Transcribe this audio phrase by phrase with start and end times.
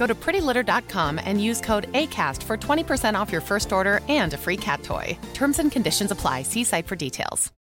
[0.00, 4.38] Go to prettylitter.com and use code ACAST for 20% off your first order and a
[4.38, 5.06] free cat toy.
[5.34, 6.44] Terms and conditions apply.
[6.44, 7.52] See site for details.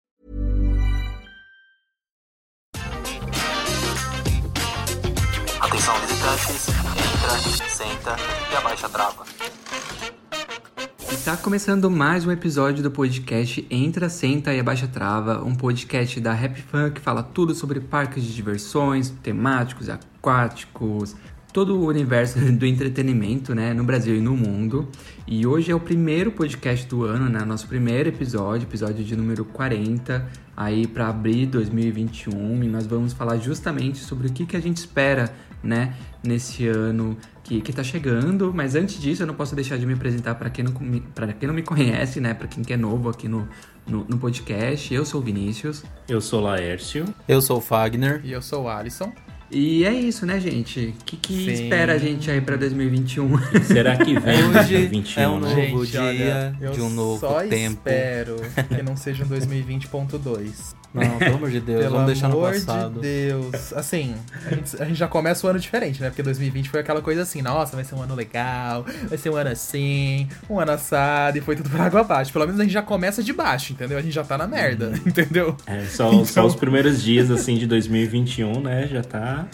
[5.60, 8.16] Atenção visitantes, entra, senta
[8.52, 9.24] e abaixa a trava.
[11.10, 16.32] Está começando mais um episódio do podcast Entra, Senta e Abaixa Trava, um podcast da
[16.32, 21.16] Happy Fun que fala tudo sobre parques de diversões, temáticos, aquáticos,
[21.52, 24.88] todo o universo do entretenimento, né, no Brasil e no mundo.
[25.26, 29.44] E hoje é o primeiro podcast do ano, né, nosso primeiro episódio, episódio de número
[29.44, 34.60] 40, aí para abrir 2021, e nós vamos falar justamente sobre o que, que a
[34.60, 38.52] gente espera, né, nesse ano que, que tá chegando.
[38.54, 41.54] Mas antes disso, eu não posso deixar de me apresentar para quem, não, quem não
[41.54, 43.48] me conhece, né, para quem é novo aqui no,
[43.86, 44.92] no, no, podcast.
[44.92, 45.84] Eu sou o Vinícius.
[46.08, 47.06] Eu sou o Laércio.
[47.26, 48.20] Eu sou o Fagner.
[48.24, 49.12] E eu sou o Alisson.
[49.50, 50.94] E é isso, né, gente?
[51.00, 53.30] O que, que espera a gente aí pra 2021?
[53.64, 55.22] Será que vem Hoje 2021?
[55.22, 57.78] é um novo Gente, dia olha, de um novo só tempo.
[57.78, 58.36] espero
[58.68, 60.74] que não seja um 2020.2.
[60.92, 62.94] Não, pelo amor de Deus, Pelo vamos deixar no amor passado.
[62.94, 63.72] de Deus.
[63.74, 64.14] Assim,
[64.46, 66.08] a gente, a gente já começa o ano diferente, né?
[66.08, 69.36] Porque 2020 foi aquela coisa assim, nossa, vai ser um ano legal, vai ser um
[69.36, 72.32] ano assim, um ano assado, e foi tudo por água abaixo.
[72.32, 73.98] Pelo menos a gente já começa de baixo, entendeu?
[73.98, 75.56] A gente já tá na merda, entendeu?
[75.66, 78.86] É, só, só os primeiros dias, assim, de 2021, né?
[78.86, 79.46] Já tá,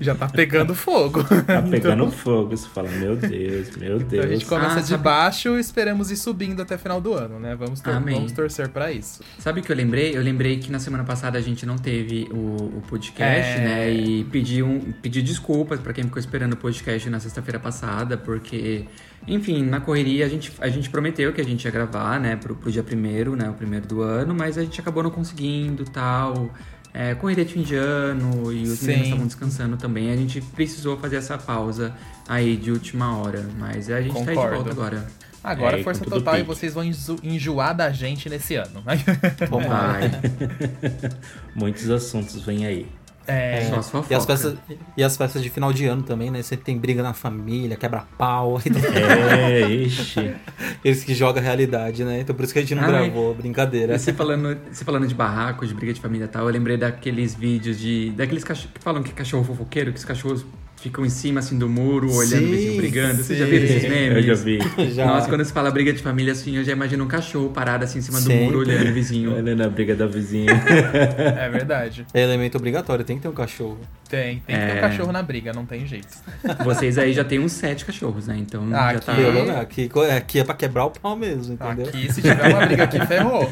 [0.00, 1.22] Já tá pegando fogo.
[1.24, 2.56] tá pegando fogo.
[2.56, 4.28] Você fala, meu Deus, meu Então a Deus.
[4.30, 7.54] gente começa Ah, de sabe- baixo e esperamos ir subindo até final do ano, né?
[7.54, 8.14] Vamos, tor- Amém.
[8.16, 9.22] vamos torcer pra isso.
[9.38, 10.16] Sabe o que eu lembrei?
[10.16, 12.36] Eu lembrei que na semana passada a gente não teve o,
[12.78, 13.64] o podcast, É.
[13.64, 13.90] né?
[13.92, 18.84] E pedi, um, pedi desculpas pra quem ficou esperando o podcast na sexta-feira passada, porque,
[19.26, 22.54] enfim, na correria a gente, a gente prometeu que a gente ia gravar, né, pro,
[22.54, 23.48] pro dia primeiro, né?
[23.48, 26.50] O primeiro do ano, mas a gente acabou não conseguindo tal.
[26.98, 28.86] É, correria de fim de ano e os Sim.
[28.86, 30.10] meninos estavam descansando também.
[30.10, 31.94] A gente precisou fazer essa pausa
[32.26, 33.44] aí de última hora.
[33.58, 34.54] Mas a gente tá aí de Concordo.
[34.56, 35.06] volta agora.
[35.44, 36.48] Agora É, força com total e pique.
[36.48, 36.82] vocês vão
[37.22, 38.80] enjoar da gente nesse ano.
[38.82, 38.98] Vai.
[41.54, 42.86] Muitos assuntos vêm aí.
[43.26, 44.10] É, Só as.
[44.10, 44.56] E as, festas,
[44.96, 46.42] e as festas de final de ano também, né?
[46.42, 48.60] Sempre tem briga na família, quebra-pau.
[49.36, 50.34] É, ixi.
[50.84, 52.20] Eles que jogam a realidade, né?
[52.20, 52.88] Então por isso que a gente não Ai.
[52.88, 53.98] gravou, brincadeira.
[53.98, 57.34] Você falando, você falando de barraco, de briga de família e tal, eu lembrei daqueles
[57.34, 58.10] vídeos de.
[58.10, 60.44] Daqueles cachorros que falam que é cachorro fofoqueiro, que os cachorros
[60.76, 63.22] ficam em cima assim do muro, olhando o Sim, vizinho brigando.
[63.22, 64.16] Você já viram esses memes?
[64.26, 64.58] Eu já vi.
[64.94, 65.06] Já.
[65.06, 67.98] Nossa, quando se fala briga de família assim, eu já imagino um cachorro parado assim
[67.98, 68.44] em cima do Sempre.
[68.44, 69.34] muro, olhando o vizinho.
[69.36, 70.50] Olha na briga da vizinha.
[71.38, 72.06] é verdade.
[72.14, 73.78] É elemento obrigatório, tem que ter um cachorro.
[74.08, 74.78] Tem, tem que ter É.
[74.78, 76.08] um cachorro na briga, não tem jeito.
[76.64, 78.36] Vocês aí já tem uns sete cachorros, né?
[78.38, 79.12] Então Ah, já aqui tá.
[79.18, 79.60] eu- né?
[79.60, 81.86] aqui, aqui é pra quebrar o pau mesmo, entendeu?
[81.88, 83.50] Aqui, se tiver uma briga aqui, ferrou.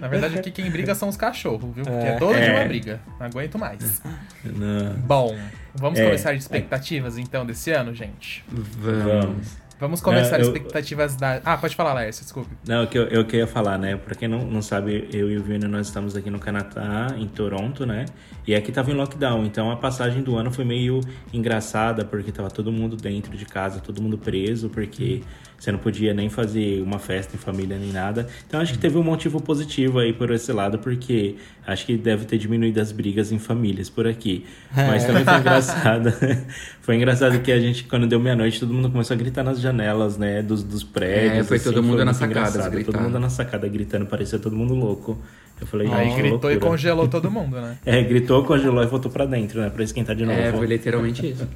[0.00, 1.84] Na verdade, aqui quem briga são os cachorros, viu?
[1.84, 2.16] Porque é, É.
[2.18, 2.52] todo de É.
[2.58, 3.00] uma briga.
[3.18, 4.02] Não aguento mais.
[4.44, 4.94] Não.
[5.00, 5.36] Bom,
[5.74, 6.04] vamos É.
[6.04, 8.44] começar de expectativas então desse ano, gente?
[8.48, 9.64] Vamos.
[9.80, 11.40] Vamos começar Não, eu- expectativas da.
[11.44, 12.48] Ah, pode falar, Laércio, desculpe.
[12.66, 13.96] Não, o que eu, eu queria falar, né?
[13.96, 17.26] Pra quem não, não sabe, eu e o Vini, nós estamos aqui no Canadá, em
[17.26, 18.06] Toronto, né?
[18.46, 21.00] E aqui tava em lockdown, então a passagem do ano foi meio
[21.32, 25.22] engraçada, porque tava todo mundo dentro de casa, todo mundo preso, porque
[25.64, 28.28] você não podia nem fazer uma festa em família nem nada.
[28.46, 32.26] Então acho que teve um motivo positivo aí por esse lado, porque acho que deve
[32.26, 34.44] ter diminuído as brigas em famílias por aqui.
[34.74, 36.12] Mas também foi engraçado.
[36.82, 40.18] foi engraçado que a gente, quando deu meia-noite, todo mundo começou a gritar nas janelas,
[40.18, 41.38] né, dos, dos prédios.
[41.38, 42.84] É, foi assim, todo mundo muito na sacada.
[42.84, 45.18] Todo mundo na sacada gritando, parecia todo mundo louco.
[45.58, 46.58] Eu falei, Aí gritou e loucura.
[46.60, 47.78] congelou todo mundo, né?
[47.86, 50.38] É, gritou, congelou e voltou pra dentro, né, pra esquentar de novo.
[50.38, 51.48] É, foi literalmente isso.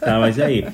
[0.00, 0.66] Tá, mas e aí?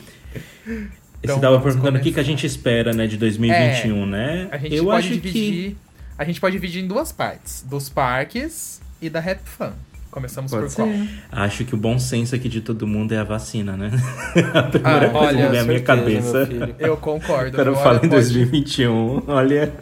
[1.25, 4.47] Então, Você tava vamos perguntando o que, que a gente espera, né, de 2021, né?
[4.51, 5.71] A gente Eu pode acho dividir.
[5.71, 5.77] que
[6.19, 9.73] A gente pode dividir em duas partes: dos parques e da Rap Fan.
[10.15, 10.83] Começamos Pode por ser.
[10.83, 11.43] qual?
[11.43, 13.91] acho que o bom senso aqui de todo mundo é a vacina, né?
[14.55, 16.49] a primeira Ah, coisa olha, que vem à minha cabeça.
[16.79, 17.57] Eu concordo.
[17.57, 19.73] Quando eu Olha, falo em pode- 2021, olha.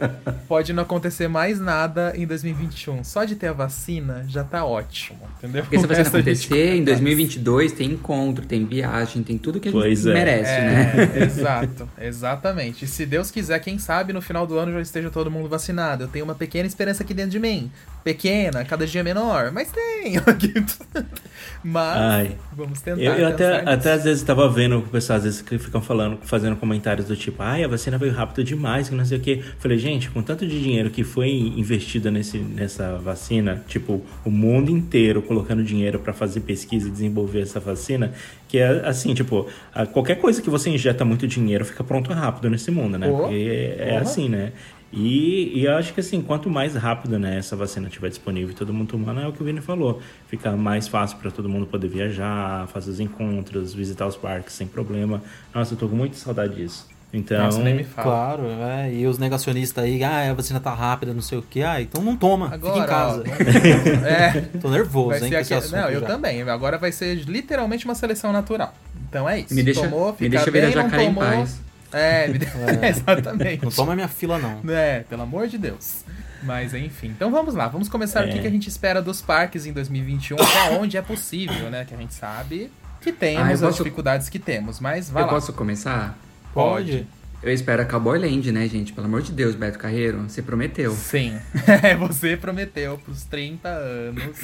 [0.47, 3.03] Pode não acontecer mais nada em 2021.
[3.03, 5.61] Só de ter a vacina já tá ótimo, entendeu?
[5.61, 6.85] Porque se você resto a gente acontecer, em faz.
[6.97, 10.13] 2022 tem encontro, tem viagem, tem tudo que a gente Pois é.
[10.15, 11.11] merece, né?
[11.15, 12.85] É, exato, exatamente.
[12.85, 16.05] E se Deus quiser, quem sabe no final do ano já esteja todo mundo vacinado.
[16.05, 17.69] Eu tenho uma pequena esperança aqui dentro de mim.
[18.03, 20.21] Pequena, cada dia menor, mas tenho.
[21.63, 22.35] mas Ai.
[22.51, 23.01] vamos tentar.
[23.01, 23.69] Eu, eu até, nisso.
[23.69, 27.15] até às vezes tava vendo o pessoal às vezes que ficam falando, fazendo comentários do
[27.15, 29.41] tipo, ai, a vacina veio rápido demais, que não sei o quê.
[29.57, 34.69] Falei, gente, com tanto de dinheiro que foi investido nesse, nessa vacina, tipo, o mundo
[34.69, 38.11] inteiro colocando dinheiro pra fazer pesquisa e desenvolver essa vacina,
[38.49, 39.47] que é assim, tipo,
[39.93, 43.09] qualquer coisa que você injeta muito dinheiro fica pronto rápido nesse mundo, né?
[43.09, 43.17] Oh.
[43.17, 44.51] Porque é, é assim, né?
[44.95, 48.53] E, e eu acho que assim, quanto mais rápido né, essa vacina estiver disponível e
[48.53, 49.99] todo mundo tomando, é o que o Vini falou.
[50.27, 54.67] Fica mais fácil para todo mundo poder viajar, fazer os encontros, visitar os parques sem
[54.67, 55.19] problema.
[55.53, 56.87] Nossa, eu tô com muita saudade disso.
[57.11, 58.07] Então, Nossa, nem me fala.
[58.07, 58.93] Claro, é.
[58.93, 61.63] E os negacionistas aí, ah, a vacina tá rápida, não sei o que.
[61.63, 63.23] Ah, então não toma, Agora, fica em casa.
[63.27, 65.71] ó, é, Tô nervoso, vai hein, ser com esse aqui...
[65.71, 66.07] Não, eu já.
[66.07, 66.41] também.
[66.43, 68.73] Agora vai ser literalmente uma seleção natural.
[69.09, 69.53] Então é isso.
[69.53, 71.61] Me deixa, tomou, me deixa bem, virar não jacaré em paz.
[71.93, 72.47] É, me de-
[72.87, 73.63] exatamente.
[73.63, 74.61] Não toma minha fila, não.
[74.73, 76.03] É, pelo amor de Deus.
[76.43, 78.41] Mas enfim, então vamos lá, vamos começar o que, É.
[78.41, 81.85] que a gente espera dos parques em 2021, que é onde é possível, né?
[81.85, 82.69] Que a gente sabe
[82.99, 85.33] que temos Ah, as posso- dificuldades que temos, mas vai Eu lá.
[85.33, 86.17] posso começar?
[86.53, 87.07] Pode.
[87.41, 88.93] Eu espero a Cowboy Land, né, gente?
[88.93, 90.91] Pelo amor de Deus, Beto Carreiro, você prometeu.
[90.93, 91.37] Sim,
[91.83, 94.37] É, você prometeu pros 30 anos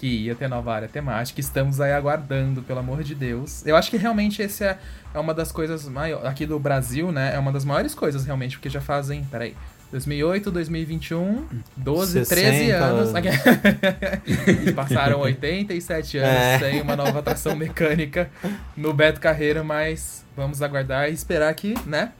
[0.00, 3.66] que ia ter nova área temática, estamos aí aguardando, pelo amor de Deus.
[3.66, 4.78] Eu acho que realmente esse é,
[5.12, 7.34] é uma das coisas maiores, aqui do Brasil, né?
[7.34, 9.54] É uma das maiores coisas realmente, porque já fazem, peraí,
[9.92, 11.44] 2008, 2021,
[11.76, 13.14] 12, 13 60 anos.
[13.14, 13.28] anos.
[14.66, 16.58] e passaram 87 anos É.
[16.58, 18.30] sem uma nova atração mecânica
[18.74, 22.12] no Beto Carreiro, mas vamos aguardar e esperar que, né,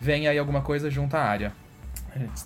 [0.00, 1.52] venha aí alguma coisa junto à área.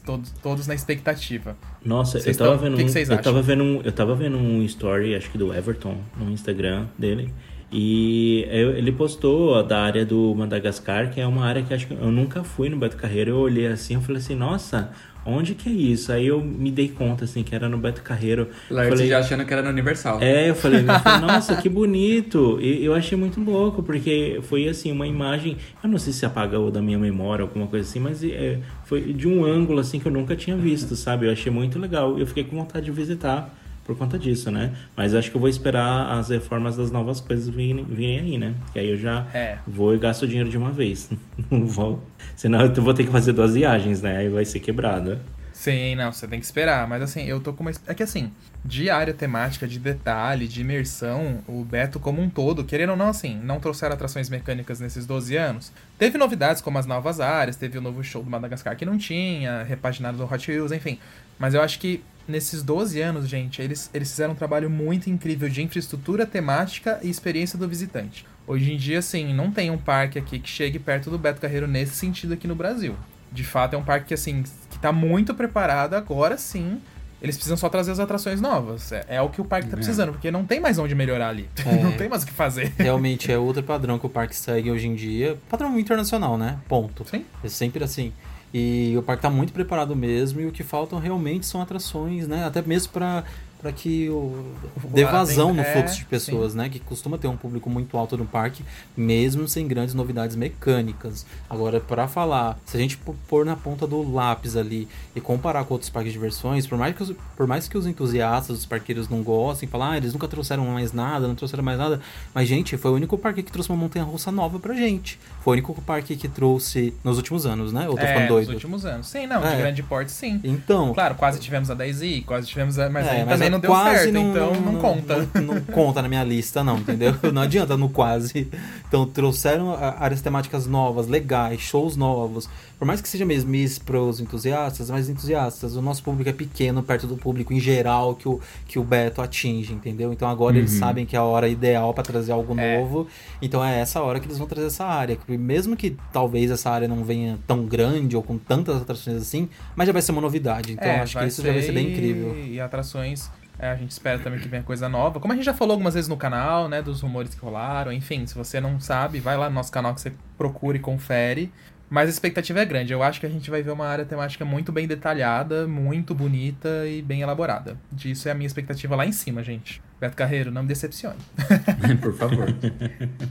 [0.04, 1.56] Todos, todos na expectativa.
[1.84, 3.18] nossa, Vocês eu tava tão- vendo que um, que eu acham?
[3.22, 7.32] tava vendo um, eu tava vendo um story, acho que do Everton no Instagram dele.
[7.74, 12.10] E ele postou da área do Madagascar, que é uma área que acho que eu
[12.12, 13.30] nunca fui no Beto Carreiro.
[13.30, 14.90] Eu olhei assim, eu falei assim, nossa,
[15.24, 16.12] onde que é isso?
[16.12, 18.48] Aí eu me dei conta assim que era no Beto Carreiro.
[18.70, 20.18] Larry falei, já achando que era no Universal.
[20.20, 22.58] É, eu falei, eu falei, nossa, que bonito.
[22.60, 26.70] E eu achei muito louco, porque foi assim, uma imagem, eu não sei se apagou
[26.70, 30.12] da minha memória, alguma coisa assim, mas é, foi de um ângulo assim que eu
[30.12, 31.26] nunca tinha visto, sabe?
[31.26, 32.18] Eu achei muito legal.
[32.18, 33.52] Eu fiquei com vontade de visitar
[33.84, 34.72] por conta disso, né?
[34.96, 38.38] Mas eu acho que eu vou esperar as reformas das novas coisas virem, virem aí,
[38.38, 38.54] né?
[38.72, 39.58] Que aí eu já É.
[39.66, 41.10] vou e gasto o dinheiro de uma vez.
[41.50, 42.02] Não vou.
[42.36, 44.18] Senão eu vou ter que fazer duas viagens, né?
[44.18, 45.20] Aí vai ser quebrada.
[45.52, 46.88] Sim, não, você tem que esperar.
[46.88, 47.70] Mas assim, eu tô com uma.
[47.86, 48.32] É que assim,
[48.64, 53.08] de área temática, de detalhe, de imersão, o Beto como um todo, querendo ou não,
[53.10, 55.70] assim, não trouxeram atrações mecânicas nesses 12 anos.
[55.98, 59.62] Teve novidades como as novas áreas, teve o novo show do Madagascar que não tinha,
[59.62, 60.98] repaginado do Hot Wheels, enfim.
[61.38, 65.48] Mas eu acho que nesses 12 anos, gente, eles, eles fizeram um trabalho muito incrível
[65.48, 68.26] de infraestrutura temática e experiência do visitante.
[68.46, 71.66] Hoje em dia, assim, não tem um parque aqui que chegue perto do Beto Carreiro
[71.66, 72.96] nesse sentido aqui no Brasil.
[73.30, 76.80] De fato, é um parque que, assim, que tá muito preparado agora sim.
[77.22, 78.90] Eles precisam só trazer as atrações novas.
[78.90, 81.48] É, é o que o parque tá precisando, porque não tem mais onde melhorar ali.
[81.64, 81.82] É.
[81.82, 82.72] não tem mais o que fazer.
[82.76, 85.38] Realmente é outro padrão que o parque segue hoje em dia.
[85.48, 86.58] Padrão internacional, né?
[86.68, 87.06] Ponto.
[87.08, 87.24] Sim.
[87.44, 88.12] É sempre assim.
[88.54, 90.40] E o parque tá muito preparado mesmo.
[90.40, 92.44] E o que faltam realmente são atrações, né?
[92.44, 93.24] Até mesmo para
[93.62, 94.44] para que o
[94.92, 96.68] dê vazão no é, fluxo de pessoas, né?
[96.68, 98.64] Que costuma ter um público muito alto no parque,
[98.96, 101.24] mesmo sem grandes novidades mecânicas.
[101.48, 105.64] Agora, para falar, se a gente pô- pôr na ponta do lápis ali e comparar
[105.64, 108.66] com outros parques de diversões, por mais que os, por mais que os entusiastas, os
[108.66, 112.00] parqueiros não gostem, falar, ah, eles nunca trouxeram mais nada, não trouxeram mais nada,
[112.34, 115.20] mas gente, foi o único parque que trouxe uma montanha-russa nova pra gente.
[115.42, 117.86] Foi o único parque que trouxe nos últimos anos, né?
[117.86, 118.52] Eu tô é, ficando nos doido.
[118.54, 119.06] últimos anos.
[119.06, 119.50] Sim, não, É.
[119.52, 120.40] de grande porte, sim.
[120.42, 122.88] Então, Claro, quase tivemos a 10i, quase tivemos a.
[122.90, 125.28] Mas É, mas também não deu quase certo, não, então não conta.
[125.34, 127.14] Não, não conta na minha lista, não, entendeu?
[127.32, 128.48] Não adianta no quase.
[128.88, 132.48] Então trouxeram a- áreas temáticas novas, legais, shows novos.
[132.78, 137.06] Por mais que seja mesmice pros entusiastas, mas entusiastas, o nosso público é pequeno perto
[137.06, 140.12] do público em geral que o, que o Beto atinge, entendeu?
[140.12, 142.78] Então agora eles sabem que é a hora ideal pra trazer algo É.
[142.80, 143.06] novo.
[143.40, 145.16] Então é essa hora que eles vão trazer essa área.
[145.28, 149.86] Mesmo que talvez essa área não venha tão grande ou com tantas atrações assim, mas
[149.86, 150.72] já vai ser uma novidade.
[150.72, 152.34] Então É, acho que isso já vai ser bem incrível.
[152.36, 153.30] E, e atrações,
[153.62, 155.20] é, a gente espera também que venha coisa nova.
[155.20, 158.26] Como a gente já falou algumas vezes no canal, né, dos rumores que rolaram, enfim,
[158.26, 161.52] se você não sabe, vai lá no nosso canal que você procura e confere.
[161.88, 162.92] Mas a expectativa é grande.
[162.92, 166.88] Eu acho que a gente vai ver uma área temática muito bem detalhada, muito bonita
[166.88, 167.76] e bem elaborada.
[167.92, 169.80] Disso é a minha expectativa lá em cima, gente.
[170.02, 171.18] Beto Carreiro, não me decepcione.
[172.02, 172.52] Por favor.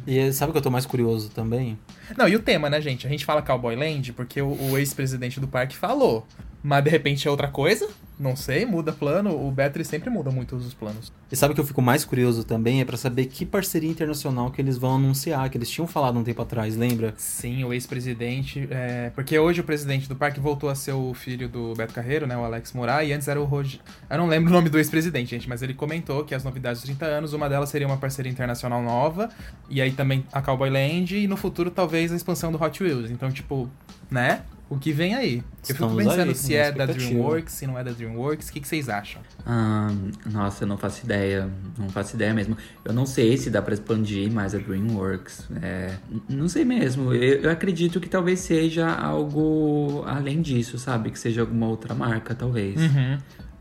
[0.07, 1.77] E sabe o que eu tô mais curioso também?
[2.17, 3.05] Não, e o tema, né, gente?
[3.05, 6.25] A gente fala Cowboy Land porque o, o ex-presidente do parque falou.
[6.63, 7.89] Mas de repente é outra coisa?
[8.21, 9.31] Não sei, muda plano.
[9.31, 11.11] O Beto sempre muda muito os planos.
[11.31, 12.79] E sabe o que eu fico mais curioso também?
[12.79, 16.23] É pra saber que parceria internacional que eles vão anunciar, que eles tinham falado um
[16.23, 17.15] tempo atrás, lembra?
[17.17, 18.67] Sim, o ex-presidente.
[18.69, 22.27] é, porque hoje o presidente do parque voltou a ser o filho do Beto Carreiro,
[22.27, 22.37] né?
[22.37, 23.79] O Alex Moura, e antes era o Roger.
[24.07, 26.81] Eu não lembro o nome do ex-presidente, gente, mas ele comentou que as novidades dos
[26.83, 29.29] 30 anos, uma delas seria uma parceria internacional nova,
[29.69, 33.09] e aí também a Cowboy Land, e no futuro talvez a expansão do Hot Wheels.
[33.09, 33.69] Então, tipo,
[34.09, 34.41] né?
[34.71, 35.35] O que vem aí?
[35.35, 36.85] Eu fico Estamos pensando aí, se é da.
[36.85, 38.47] DreamWorks, se não é da DreamWorks.
[38.47, 39.21] O que, que vocês acham?
[39.45, 39.89] Ah,
[40.31, 41.49] nossa, eu não faço ideia.
[41.77, 42.55] Não faço ideia mesmo.
[42.85, 45.49] Eu não sei se dá pra expandir mais a DreamWorks.
[45.61, 45.97] É,
[46.29, 47.13] não sei mesmo.
[47.13, 51.11] Eu, eu acredito que talvez seja algo além disso, sabe?
[51.11, 52.79] Que seja alguma outra marca, talvez.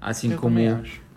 [0.01, 0.35] Assim Uhum.
[0.35, 0.61] Eu como.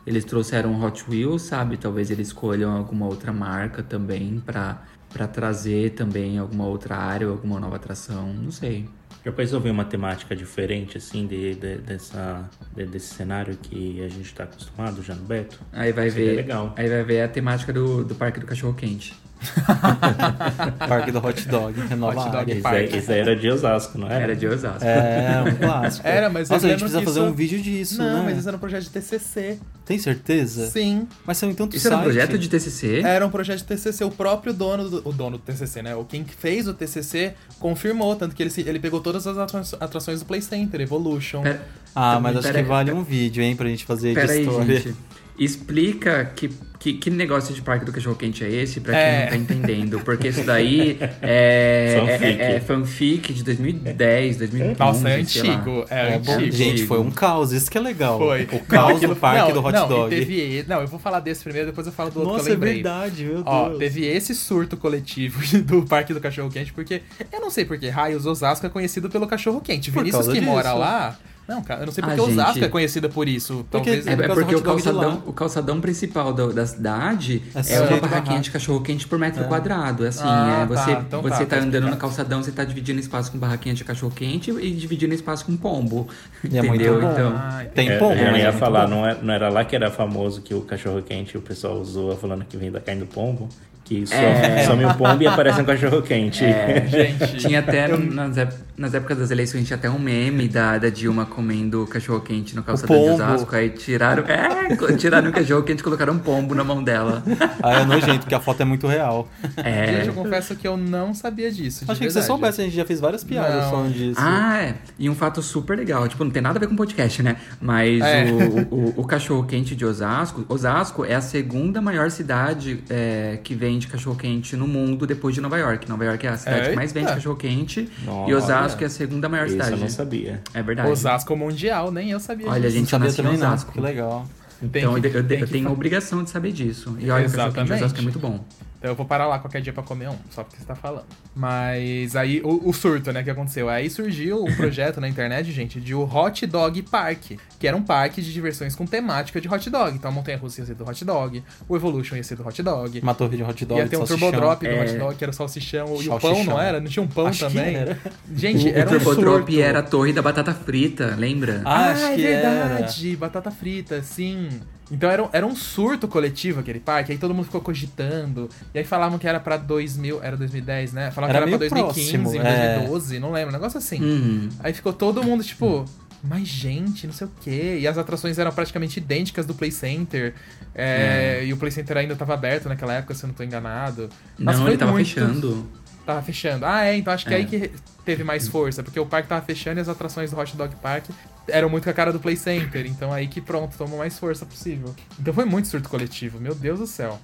[0.06, 1.78] Eles trouxeram Hot Wheels, sabe?
[1.78, 4.82] Talvez eles escolham alguma outra marca também pra,
[5.12, 8.34] pra trazer também alguma outra área ou alguma nova atração.
[8.34, 8.88] Não sei.
[9.26, 14.10] Já pensou ver uma temática diferente, assim, de, de- dessa, de- desse cenário que a
[14.10, 15.62] gente tá acostumado já no Beto?
[15.72, 16.36] Aí vai Seria ver.
[16.36, 16.74] legal.
[16.76, 19.16] Aí vai ver a temática do, do Parque do Cachorro Quente.
[20.88, 22.54] Parque do Hot Dog, renova Hot a Dog área.
[22.54, 24.24] Esse, aí- esse aí era de Osasco, não era?
[24.24, 24.84] Era de Osasco.
[24.84, 26.08] É, um clássico.
[26.08, 28.22] Era, mas Nossa, a gente precisa fazer isso- um vídeo disso, não, né?
[28.26, 29.60] mas isso era um projeto de TCC.
[29.86, 30.68] Tem certeza?
[30.68, 31.08] Sim.
[31.26, 33.02] Mas são tantos Isso era um projeto de TCC?
[33.02, 35.96] Era um projeto de TCC, o próprio dono do, o dono do TCC, né?
[35.96, 39.62] O quem fez o TCC confirmou, tanto que ele, se- ele pegou todas as atra-
[39.80, 41.42] atrações do Play Center, Evolution.
[41.42, 41.62] Pera-
[41.96, 44.42] Ah, mas acho Pera- que vale um vídeo, hein, pra gente fazer de Pera aí,
[44.46, 44.80] história.
[44.80, 44.96] gente.
[45.38, 46.50] Explica que,
[46.80, 49.22] que, que negócio de parque do cachorro quente é esse, pra quem É.
[49.24, 50.00] não tá entendendo.
[50.02, 52.42] Porque isso daí é, Fanfic.
[52.42, 54.80] é, é fanfic de 2010, 2011.
[54.80, 55.54] Nossa, é sei lá.
[55.56, 55.86] antigo.
[55.90, 56.52] É, É antigo.
[56.52, 58.20] Gente, foi um caos, isso que é legal.
[58.20, 58.44] Foi.
[58.52, 60.10] O caos do parque não, do Hot não, Dog.
[60.16, 62.54] teve, não, eu vou falar desse primeiro, depois eu falo do outro Nossa, que eu
[62.54, 62.74] é lembrei.
[62.76, 63.46] verdade, meu Deus.
[63.48, 67.90] Ó, teve esse surto coletivo do Parque do Cachorro Quente, porque eu não sei porque
[67.90, 69.92] Raios Osasco é conhecido pelo cachorro quente.
[69.92, 70.78] Por Vinícius causa que mora disso.
[70.80, 71.18] lá.
[71.48, 72.64] Não, cara, eu não sei Ah, porque Osasco gente.
[72.64, 73.66] é conhecida por isso.
[73.70, 74.08] Talvez.
[74.08, 77.74] É, por é causa do porque o calçadão, o calçadão principal do- da cidade É
[77.74, 80.06] é, uma de barraquinha de cachorro quente por metro quadrado.
[80.06, 82.64] Assim, Ah, é, você, tá, então você tá, tá, tá andando no calçadão, você tá
[82.64, 86.08] dividindo espaço com barraquinha de cachorro quente e dividindo espaço com pombo.
[86.50, 87.02] E é muito entendeu?
[87.02, 87.12] bom.
[87.12, 89.66] Então, Ah, Tem É, pombo, eu mas é ia falar, não, é- não era lá
[89.66, 93.02] que era famoso que o cachorro quente o pessoal usou falando que vem da carne
[93.02, 93.50] do pombo?
[93.84, 94.64] Que some, É.
[94.66, 96.44] some o pombo e aparece um cachorro quente.
[96.46, 97.38] É, Gente.
[97.38, 98.36] Tinha até, nas,
[98.78, 102.64] nas épocas das eleições, tinha até um meme da, da Dilma comendo cachorro quente no
[102.64, 103.10] calçadão de.
[103.10, 103.54] Osasco.
[103.54, 107.22] Aí tiraram, é, tiraram o cachorro quente e colocaram um pombo na mão dela.
[107.62, 109.28] Ah, é nojento, porque a foto é muito real.
[109.58, 109.98] É.
[109.98, 111.84] Gente, eu confesso que eu não sabia disso.
[111.88, 113.70] Achei que você soubesse, a gente já fez várias piadas Não.
[113.72, 114.16] falando disso.
[114.18, 114.76] Ah, é.
[114.98, 116.08] E um fato super legal.
[116.08, 117.36] Tipo, não tem nada a ver com podcast, né?
[117.60, 118.26] Mas É.
[118.32, 120.46] o, o, o cachorro quente de Osasco.
[120.48, 125.42] Osasco é a segunda maior cidade é, que vende cachorro quente no mundo depois de
[125.42, 125.90] Nova York.
[125.90, 127.16] Nova York é a cidade que mais vende Eita.
[127.16, 127.90] cachorro quente.
[128.06, 128.32] Nossa.
[128.32, 129.72] E Osasco é a segunda maior Isso cidade.
[129.72, 130.42] eu não sabia.
[130.54, 130.90] É verdade.
[130.90, 132.74] Osasco Mundial, nem eu sabia Olha, disso.
[132.78, 133.48] gente, não sabia em também não.
[133.48, 133.72] Osasco.
[133.72, 134.28] Que legal.
[134.72, 136.96] Tem Então que- eu, eu- eu tenho a obrigação de saber disso.
[137.00, 137.74] E olha, o cachorro quente de Exatamente.
[137.84, 138.46] Osasco é muito bom.
[138.84, 141.06] Então eu vou parar lá qualquer dia pra comer um, só porque você tá falando.
[141.34, 143.70] Mas aí, o, o surto, né, que aconteceu.
[143.70, 147.82] Aí surgiu um projeto na internet, gente, de o Hot Dog Park, que era um
[147.82, 149.96] parque de diversões com temática de hot dog.
[149.96, 152.62] Então a Montanha Russa ia ser do hot dog, o Evolution ia ser do hot
[152.62, 153.00] dog.
[153.00, 154.04] Uma torre de hot dog, Ia ter um.
[154.04, 154.82] Turbo Drop do É.
[154.84, 156.02] hot dog, que era o salsichão.
[156.02, 156.82] E o pão, não era?
[156.82, 157.76] Não tinha um pão Acho que também?
[157.76, 157.98] era.
[158.36, 161.62] Gente, o era um Turbo Drop era a torre da batata frita, lembra?
[161.64, 162.50] Ah, Ah, acho é que era.
[162.68, 163.16] verdade.
[163.16, 164.50] Batata frita, sim.
[164.92, 168.50] Então era, um- era um surto coletivo aquele parque, aí todo mundo ficou cogitando.
[168.74, 171.10] E aí falavam que era pra 2000, era 2010, né?
[171.12, 172.76] Falavam Era que era pra meio 2015, próximo, é.
[172.80, 174.02] 2012, não lembro, um negócio assim.
[174.04, 174.50] Uhum.
[174.60, 175.86] Aí ficou todo mundo tipo,
[176.24, 177.78] mas gente, não sei o quê.
[177.80, 180.34] E as atrações eram praticamente idênticas do Play Center.
[180.76, 184.10] É, E o Play Center ainda tava aberto naquela época, se eu não tô enganado.
[184.38, 185.68] Nossa, Não, foi ele tava muito- fechando.
[186.06, 186.66] Tava fechando.
[186.66, 187.40] Ah, é, então acho que é É.
[187.40, 187.72] aí que
[188.04, 191.06] teve mais força, porque o parque tava fechando e as atrações do Hot Dog Park
[191.48, 192.86] eram muito com a cara do Play Center.
[192.86, 194.94] Então aí que pronto, tomou mais força possível.
[195.20, 197.20] Então foi muito surto coletivo, meu Deus do céu.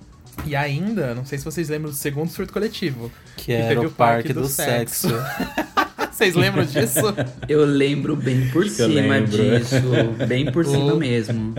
[0.46, 3.12] E ainda, não sei se vocês lembram do segundo surto coletivo.
[3.36, 5.10] Que era o parque do sexo.
[6.12, 7.00] Vocês lembram disso?
[7.48, 9.32] Eu lembro bem por que eu cima lembro.
[9.32, 9.76] disso.
[10.28, 11.56] Bem por cima O- mesmo.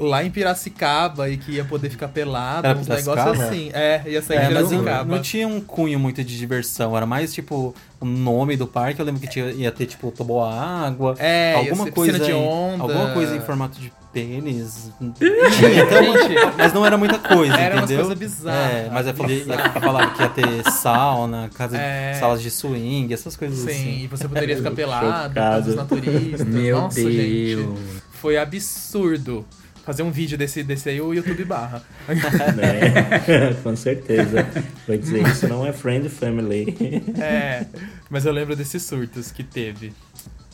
[0.00, 3.16] Lá em Piracicaba e que ia poder ficar pelado, Era uns Piracicaba?
[3.32, 3.70] negócios assim.
[3.72, 5.14] É, ia sair É, em mas não, Piracicaba.
[5.16, 9.00] não tinha um cunho muito de diversão, era mais tipo o nome do parque.
[9.00, 10.12] Eu lembro que tinha, ia ter tipo
[10.44, 12.82] água, É, ia alguma ser coisa piscina de em, onda.
[12.84, 14.90] alguma coisa em formato de pênis.
[15.00, 18.06] tinha, então, mas não era muita coisa, Era umas entendeu?
[18.06, 18.72] coisas bizarras.
[18.72, 19.44] É, mas eu falei,
[19.80, 22.12] falava que ia ter sauna, casa É.
[22.12, 24.04] de, salas de swing, essas coisas Sim, assim.
[24.04, 25.34] e você poderia ficar pelado,
[25.68, 26.46] os naturistas.
[26.46, 27.12] Meu Nossa, Deus.
[27.14, 27.68] gente.
[28.12, 29.44] Foi absurdo.
[29.88, 31.82] Fazer um vídeo desse, desse aí, o YouTube barra.
[32.06, 33.54] né?
[33.62, 34.46] Com certeza.
[34.86, 36.76] Vai dizer isso não é friend family.
[37.18, 37.64] É,
[38.10, 39.94] mas eu lembro desses surtos que teve.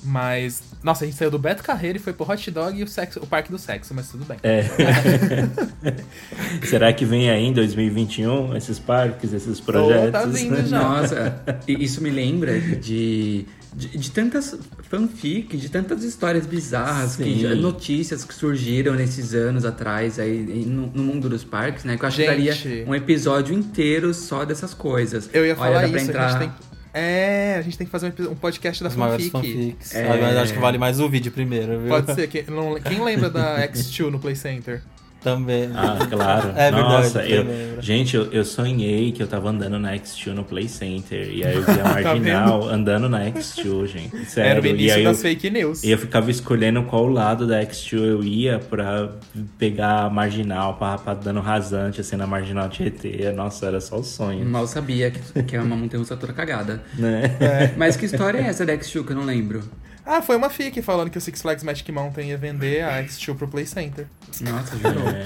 [0.04, 2.86] Mas, nossa, a gente saiu do Beto Carreiro e foi pro Hot Dog e o,
[2.86, 4.36] sexo, o Parque do Sexo, mas tudo bem.
[4.44, 4.62] É.
[6.64, 10.12] Será que vem aí em 2021 esses parques, esses projetos?
[10.12, 10.78] tá vindo já.
[10.78, 14.56] Nossa, isso me lembra de, de, de tantas
[14.88, 21.02] fanfic, de tantas histórias bizarras, que notícias que surgiram nesses anos atrás aí no, no
[21.02, 21.96] mundo dos parques, né?
[21.96, 22.68] Que eu acho que Gente.
[22.68, 25.28] daria um episódio inteiro só dessas coisas.
[25.32, 26.26] Eu ia Olha, falar pra isso, entrar...
[26.26, 26.74] a gente tem...
[26.96, 29.30] É, a gente tem que fazer um, podcast da As fanfic.
[29.30, 29.94] fanfics.
[29.96, 30.08] É.
[30.08, 31.88] Ah, mas acho que vale mais o vídeo primeiro, viu?
[31.88, 32.28] Pode ser.
[32.28, 34.80] Quem, não- quem lembra da X2 no Play Center?
[35.24, 35.70] Também.
[35.74, 36.52] Ah, claro.
[36.54, 40.34] É verdade, Nossa, eu eu, gente, eu, eu sonhei que eu tava andando na X2
[40.34, 41.28] no Play Center.
[41.32, 44.24] E aí eu Tá via a Marginal andando na X2, gente.
[44.26, 44.50] Sério.
[44.50, 45.82] Era o e início aí eu, das fake news.
[45.82, 49.08] e eu ficava escolhendo qual lado da X2 eu ia pra
[49.58, 53.32] pegar a Marginal, pra, pra dando rasante assim na Marginal Tietê.
[53.32, 54.44] Nossa, era só o sonho.
[54.44, 56.82] Mal sabia que, que é uma montanha-russa toda cagada.
[56.98, 57.72] Né?
[57.76, 59.62] Mas que história é essa da X-Chu que eu não lembro?
[60.06, 63.34] Ah, foi uma fic falando que o Six Flags Magic Mountain ia vender a X2
[63.36, 64.06] pro Play Center.
[64.42, 65.08] Nossa, jurou.
[65.08, 65.24] É.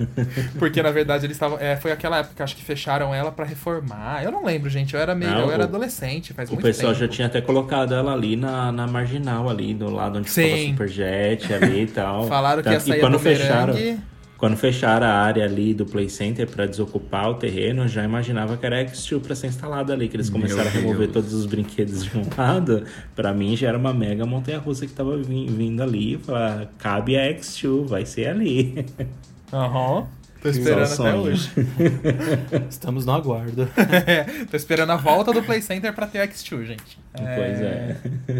[0.58, 1.58] Porque, na verdade, eles estavam...
[1.60, 4.22] É, foi aquela época, acho que fecharam ela pra reformar.
[4.22, 4.94] Eu não lembro, gente.
[4.94, 5.30] Eu era meio...
[5.32, 7.04] Não, eu era o- adolescente, faz O muito pessoal tempo.
[7.04, 10.66] já tinha até colocado ela ali na, na marginal, ali, do lado onde ficava Sim.
[10.66, 12.26] o Superjet ali e tal.
[12.28, 13.74] Falaram que ia sair e quando fecharam.
[14.40, 18.56] Quando fecharam a área ali do Play Center pra desocupar o terreno, eu já imaginava
[18.56, 21.12] que era X2 pra ser instalado ali, que eles Meu começaram a remover Deus.
[21.12, 22.84] todos os brinquedos de um lado.
[23.14, 26.16] Pra mim já era uma mega montanha-russa que tava vin- vindo ali.
[26.16, 28.84] Falar, cabe a X2, vai ser ali.
[29.52, 30.06] Aham.
[30.42, 31.16] Tô esperando até sonho.
[31.20, 31.50] hoje.
[32.70, 33.68] Estamos no aguardo.
[34.50, 36.98] Tô esperando a volta do Play Center pra ter X2, gente.
[37.12, 37.96] Pois é.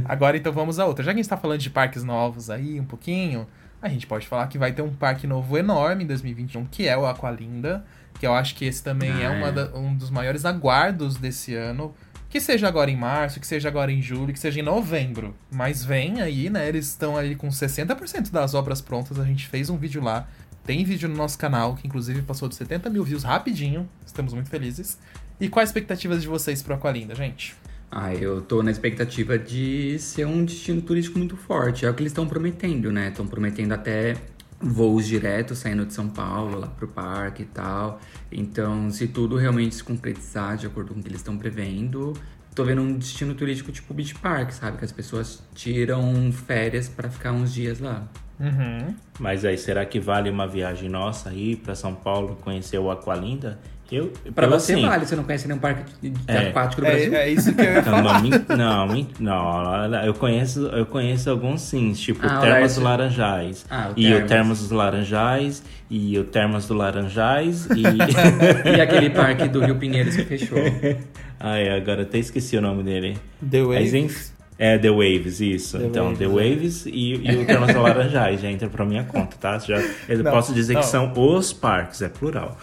[0.06, 1.04] Agora então vamos a outra.
[1.04, 3.46] Já que a gente tá falando de parques novos aí um pouquinho,
[3.82, 6.96] a gente pode falar que vai ter um parque novo enorme em 2021, que é
[6.96, 7.84] o Aqualinda,
[8.18, 9.52] que eu acho que esse também Ah, é, uma é.
[9.52, 11.94] da- um dos maiores aguardos desse ano.
[12.28, 15.34] Que seja agora em março, que seja agora em julho, que seja em novembro.
[15.50, 16.68] Mas vem aí, né?
[16.68, 19.18] Eles estão aí com 60% das obras prontas.
[19.18, 20.28] A gente fez um vídeo lá.
[20.64, 23.88] Tem vídeo no nosso canal, que inclusive passou de 70 mil views rapidinho.
[24.06, 24.96] Estamos muito felizes.
[25.40, 27.56] E quais as expectativas de vocês pro Aqualinda, gente?
[27.90, 31.84] Ah, eu tô na expectativa de ser um destino turístico muito forte.
[31.84, 33.08] É o que eles estão prometendo, né?
[33.08, 34.16] Estão prometendo até
[34.60, 38.00] voos diretos saindo de São Paulo lá pro parque e tal.
[38.30, 42.14] Então, se tudo realmente se concretizar de acordo com o que eles estão prevendo,
[42.54, 44.78] tô vendo um destino turístico tipo beach park, sabe?
[44.78, 48.06] Que as pessoas tiram férias pra ficar uns dias lá.
[48.38, 48.94] Uhum.
[49.18, 53.58] Mas aí, será que vale uma viagem nossa aí pra São Paulo conhecer o Aqualinda?
[53.90, 56.48] Eu, Pra pelo você assim, vale, você não conhece nenhum parque de- de É.
[56.48, 57.14] aquático do Brasil?
[57.14, 58.22] É, é isso que eu ia Não, falar.
[58.22, 58.86] não,
[59.18, 63.66] não, não, eu conheço, eu conheço alguns sim, tipo Ah, o Termas do Laranjais.
[63.68, 64.28] Ah, o e o Termas.
[64.30, 67.82] Termas dos Laranjais, e o Termas do Laranjais, e.
[68.76, 70.58] E aquele parque do Rio Pinheiros que fechou.
[71.40, 73.16] Ai, agora até esqueci o nome dele.
[73.50, 74.32] The Mas, Waves.
[74.62, 75.78] É The Waves, isso.
[75.78, 76.28] The então, Waves, The é.
[76.28, 79.58] Waves e, e o Termas Laranjais já entra pra minha conta, tá?
[79.58, 80.80] Já, eu Não, posso dizer não.
[80.82, 82.58] que são os parques, é plural.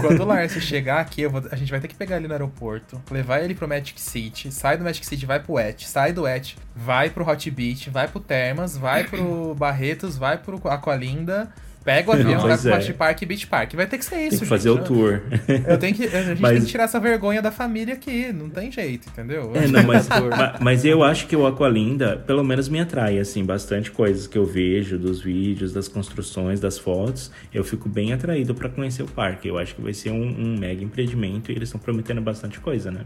[0.00, 2.98] Quando o Lárcio chegar aqui, vou- a gente vai ter que pegar ele no aeroporto,
[3.10, 6.56] levar ele pro Magic City, sai do Magic City, vai pro Et, sai do Et,
[6.74, 11.50] vai pro Hot Beach, vai pro Termas, vai pro Barretos, vai pro Aqualinda,
[11.84, 12.92] pega o avião, vai pro é.
[12.92, 13.74] Park e Beach Park.
[13.74, 14.80] Vai ter que ser isso, Tem que fazer gente.
[14.80, 15.20] o tour.
[15.66, 18.48] Eu tenho que, a gente Mas- tem que tirar essa vergonha da família aqui, não
[18.50, 19.52] tem jeito, entendeu?
[19.54, 23.44] É, não, mas, ma- mas eu acho que o Aqualinda, pelo menos me atrai, assim,
[23.44, 27.30] bastante coisas que eu vejo dos vídeos, das construções, das fotos.
[27.52, 29.48] Eu fico bem atraído pra conhecer o parque.
[29.48, 32.90] Eu acho que vai ser um, um mega empreendimento e eles estão prometendo bastante coisa,
[32.90, 33.00] né?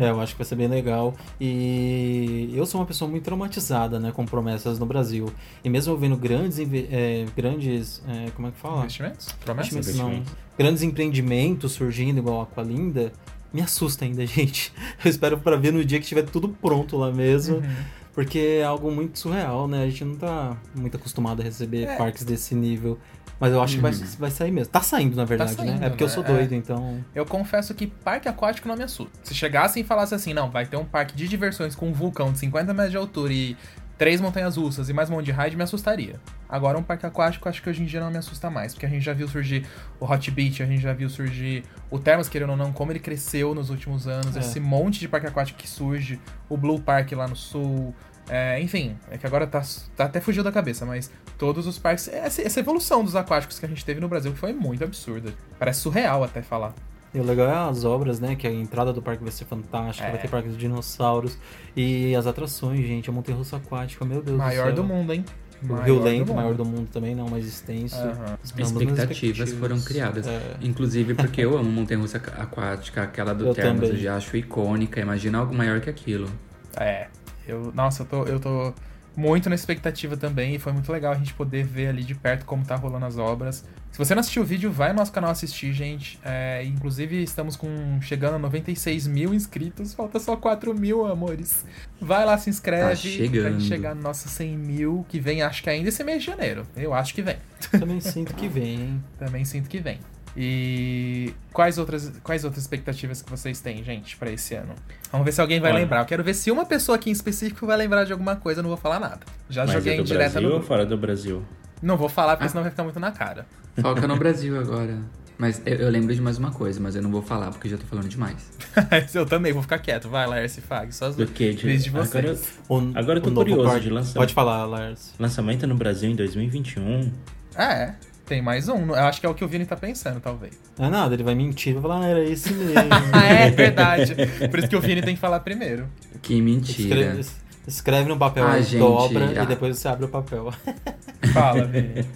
[0.00, 1.14] É, eu acho que vai ser bem legal.
[1.38, 5.30] E eu sou uma pessoa muito traumatizada, né, com promessas no Brasil.
[5.62, 6.58] E mesmo eu vendo grandes,
[6.90, 8.80] é, grandes, é, como é que fala?
[8.80, 9.32] Investimentos?
[9.44, 9.72] Promessas?
[9.72, 10.12] Investimentos não.
[10.12, 10.42] Investimentos.
[10.58, 13.12] Grandes empreendimentos surgindo igual a Aqualinda,
[13.52, 14.72] me assusta ainda, gente.
[15.04, 17.56] Eu espero para ver no dia que estiver tudo pronto lá mesmo.
[17.56, 18.02] Uhum.
[18.14, 19.84] Porque é algo muito surreal, né?
[19.84, 21.96] A gente não tá muito acostumado a receber é.
[21.96, 22.98] parques desse nível.
[23.40, 23.78] Mas eu acho uhum.
[23.78, 24.16] que vai, uhum.
[24.18, 24.70] vai sair mesmo.
[24.70, 25.86] Tá saindo, na verdade, tá saindo, né?
[25.86, 26.10] É porque né?
[26.10, 26.56] eu sou doido, é.
[26.56, 27.02] então.
[27.14, 29.18] Eu confesso que parque aquático não me assusta.
[29.24, 32.32] Se chegasse e falasse assim, não, vai ter um parque de diversões com um vulcão
[32.32, 33.56] de 50 metros de altura e
[33.98, 36.20] três montanhas russas e mais um monte de ride, me assustaria.
[36.48, 38.88] Agora, um parque aquático, acho que hoje em dia não me assusta mais, porque a
[38.88, 39.66] gente já viu surgir
[39.98, 43.00] o Hot Beach, a gente já viu surgir o Termas, querendo ou não, como ele
[43.00, 44.40] cresceu nos últimos anos, é.
[44.40, 47.94] esse monte de parque aquático que surge, o Blue Park lá no sul,
[48.28, 49.62] é, enfim, é que agora tá,
[49.96, 52.08] tá, até fugiu da cabeça, mas todos os parques.
[52.08, 55.34] Essa, essa, evolução dos aquáticos que a gente teve no Brasil foi muito absurda.
[55.58, 56.74] Parece surreal até falar.
[57.14, 58.34] E o legal é as obras, né?
[58.34, 60.10] Que a entrada do parque vai ser fantástica, é.
[60.12, 61.36] vai ter parque de dinossauros.
[61.76, 65.24] E as atrações, gente, a montanha russa aquática, meu Deus Maior do, do mundo, hein?
[65.68, 67.96] O Rio Lento, maior do mundo também, não mais extenso.
[67.96, 68.36] Uhum.
[68.42, 70.26] Expectativas, expectativas foram criadas.
[70.26, 70.56] É.
[70.60, 75.00] Inclusive porque eu amo montanha russa aquática, aquela do Termas, eu já acho icônica.
[75.00, 76.28] Imagina algo maior que aquilo.
[76.76, 77.06] É.
[77.46, 78.72] Eu, nossa, eu tô, eu tô
[79.14, 82.44] muito na expectativa também e foi muito legal a gente poder ver ali de perto
[82.44, 83.64] como tá rolando as obras.
[83.90, 86.18] Se você não assistiu o vídeo, vai no nosso canal assistir, gente.
[86.24, 89.92] É, inclusive, estamos com chegando a 96 mil inscritos.
[89.92, 91.66] Falta só 4 mil, amores.
[92.00, 92.88] Vai lá, se inscreve.
[92.88, 93.56] Tá chegando.
[93.56, 96.66] Pra chegar nos nossos 100 mil, que vem, acho que ainda esse mês de janeiro.
[96.74, 97.36] Eu acho que vem.
[97.70, 99.04] Também sinto que vem, hein?
[99.18, 99.98] Também sinto que vem.
[100.36, 104.74] E quais outras, quais outras expectativas que vocês têm, gente, para esse ano?
[105.10, 105.80] Vamos ver se alguém vai Olha.
[105.80, 106.00] lembrar.
[106.00, 108.62] Eu quero ver se uma pessoa aqui em específico vai lembrar de alguma coisa, eu
[108.62, 109.20] não vou falar nada.
[109.50, 110.54] Já Mas joguei é do direta Brasil no.
[110.56, 111.42] ou fora do Brasil?
[111.82, 112.48] Não vou falar, porque ah.
[112.48, 113.46] senão vai ficar muito na cara.
[113.80, 114.98] Foca no Brasil agora.
[115.36, 117.76] Mas eu, eu, lembro de mais uma coisa, mas eu não vou falar porque já
[117.76, 118.50] tô falando demais.
[119.12, 120.08] eu também vou ficar quieto.
[120.08, 122.14] Vai, Lars Fag, só as do que de, de vocês.
[122.14, 122.38] Agora,
[122.70, 124.14] eu, agora eu tô curioso de lançamento.
[124.14, 125.14] Pode falar, Lars.
[125.18, 127.10] Lançamento no Brasil em 2021.
[127.56, 127.94] Ah, é.
[128.32, 128.86] Tem mais um.
[128.86, 130.58] Eu acho que é o que o Vini tá pensando, talvez.
[130.78, 132.72] Não é nada, ele vai mentir, vai falar, ah, era esse mesmo.
[133.14, 134.14] é verdade.
[134.50, 135.86] Por isso que o Vini tem que falar primeiro.
[136.22, 136.98] Que mentira.
[136.98, 137.30] Escreve,
[137.68, 139.42] escreve no papel, ah, gente, dobra ah.
[139.42, 140.50] e depois você abre o papel.
[141.34, 142.06] Fala, Vini.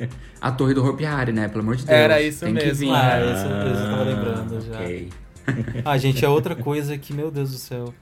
[0.40, 1.48] A torre do Hopi Hari, né?
[1.48, 1.98] Pelo amor de Deus.
[1.98, 2.70] Era isso tem mesmo.
[2.70, 2.90] Que vir.
[2.94, 4.80] Ah, isso mesmo, eu tava lembrando já.
[4.80, 5.10] Okay.
[5.84, 7.92] ah, gente, é outra coisa que, meu Deus do céu.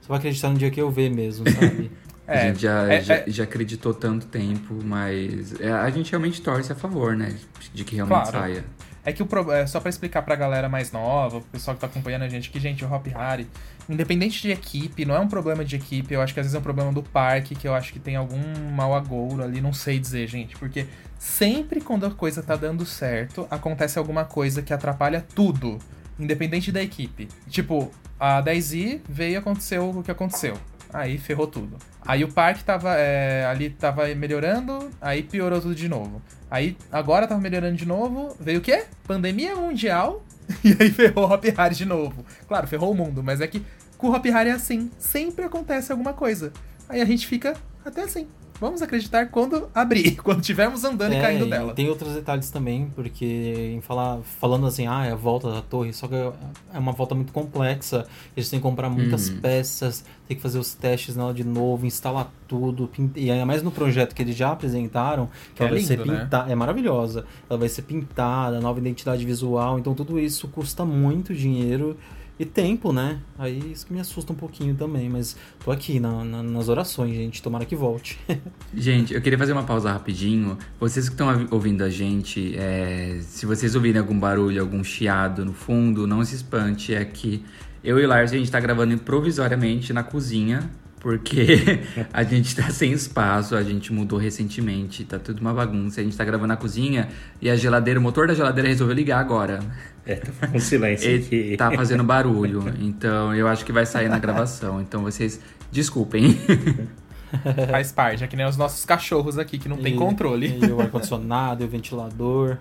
[0.00, 1.90] Você vai acreditar no dia que eu ver mesmo, sabe?
[2.30, 3.24] É, a gente já, é, já, é...
[3.26, 7.36] já, acreditou tanto tempo, mas é, a gente realmente torce a favor, né?
[7.74, 8.38] De que realmente claro.
[8.38, 8.64] saia.
[9.04, 9.50] É que o pro...
[9.50, 12.50] é, só para explicar pra galera mais nova, o pessoal que tá acompanhando a gente,
[12.50, 13.48] que, gente, o Hop Harry,
[13.88, 16.58] independente de equipe, não é um problema de equipe, eu acho que às vezes é
[16.58, 18.40] um problema do parque, que eu acho que tem algum
[18.72, 20.86] mau agouro ali, não sei dizer, gente, porque
[21.18, 25.78] sempre quando a coisa tá dando certo, acontece alguma coisa que atrapalha tudo,
[26.18, 27.26] independente da equipe.
[27.48, 30.56] Tipo, a 10i veio e aconteceu o que aconteceu.
[30.92, 31.76] Aí ferrou tudo.
[32.04, 36.20] Aí o parque tava é, ali tava melhorando, aí piorou tudo de novo.
[36.50, 38.84] Aí agora tava melhorando de novo, veio o quê?
[39.06, 40.24] Pandemia mundial,
[40.64, 42.24] e aí ferrou o Hop Hari de novo.
[42.48, 43.62] Claro, ferrou o mundo, mas é que
[43.96, 46.52] com o Hop Hari é assim, sempre acontece alguma coisa.
[46.88, 48.26] Aí a gente fica até assim.
[48.60, 51.72] Vamos acreditar quando abrir, quando tivermos andando é, e caindo dela.
[51.72, 55.92] Tem outros detalhes também, porque em falar, falando assim, ah, é a volta da torre,
[55.94, 58.06] só que é uma volta muito complexa.
[58.36, 59.40] Eles têm que comprar muitas uhum.
[59.40, 62.90] peças, tem que fazer os testes nela de novo, instalar tudo.
[63.16, 66.02] E ainda mais no projeto que eles já apresentaram, que, é ela vai lindo, ser
[66.02, 66.46] pintada.
[66.46, 66.52] Né?
[66.52, 67.24] É maravilhosa.
[67.48, 69.78] Ela vai ser pintada, nova identidade visual.
[69.78, 71.96] Então tudo isso custa muito dinheiro.
[72.40, 73.18] E tempo, né?
[73.38, 77.14] Aí isso que me assusta um pouquinho também, mas tô aqui na, na, nas orações,
[77.14, 77.42] gente.
[77.42, 78.18] Tomara que volte.
[78.74, 80.56] gente, eu queria fazer uma pausa rapidinho.
[80.80, 85.52] Vocês que estão ouvindo a gente, é, se vocês ouvirem algum barulho, algum chiado no
[85.52, 86.94] fundo, não se espante.
[86.94, 87.44] É que
[87.84, 91.80] eu e o Lars, a gente tá gravando provisoriamente na cozinha porque
[92.12, 96.00] a gente tá sem espaço, a gente mudou recentemente, tá tudo uma bagunça.
[96.00, 97.08] A gente tá gravando na cozinha
[97.40, 99.60] e a geladeira, o motor da geladeira resolveu ligar agora.
[100.06, 101.56] É, tá com silêncio aqui.
[101.56, 104.80] Tá fazendo barulho, então eu acho que vai sair na gravação.
[104.80, 105.40] Então vocês
[105.72, 106.38] desculpem.
[107.70, 110.58] Faz parte, é que nem os nossos cachorros aqui que não e, tem controle.
[110.60, 112.56] E o ar-condicionado, e o ventilador.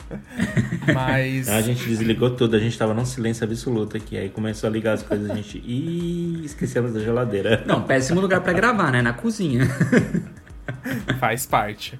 [0.93, 1.49] Mas.
[1.49, 4.17] A gente desligou tudo, a gente tava num silêncio absoluto aqui.
[4.17, 5.57] Aí começou a ligar as coisas, a gente.
[5.57, 7.63] Ih, esquecemos da geladeira.
[7.65, 9.01] Não, péssimo lugar para gravar, né?
[9.01, 9.67] Na cozinha.
[11.19, 11.97] Faz parte.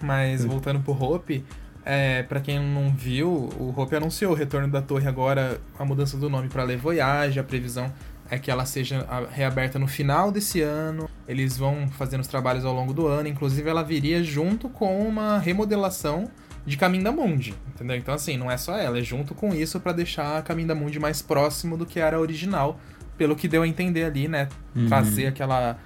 [0.00, 1.44] Mas voltando pro Hope,
[1.84, 6.16] é, para quem não viu, o Hope anunciou o retorno da torre agora, a mudança
[6.16, 7.92] do nome para Le Voyage, a previsão
[8.30, 11.10] é que ela seja reaberta no final desse ano.
[11.30, 15.38] Eles vão fazendo os trabalhos ao longo do ano, inclusive ela viria junto com uma
[15.38, 16.28] remodelação
[16.66, 17.96] de Caminho da Mundi, entendeu?
[17.96, 20.74] Então assim, não é só ela, é junto com isso para deixar a Caminho da
[20.74, 22.80] Mundi mais próximo do que era original,
[23.16, 24.48] pelo que deu a entender ali, né?
[24.74, 24.88] Uhum.
[24.88, 25.78] Trazer aquela,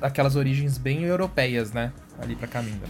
[0.00, 1.92] aquelas origens bem europeias, né?
[2.20, 2.80] Ali para Caminho.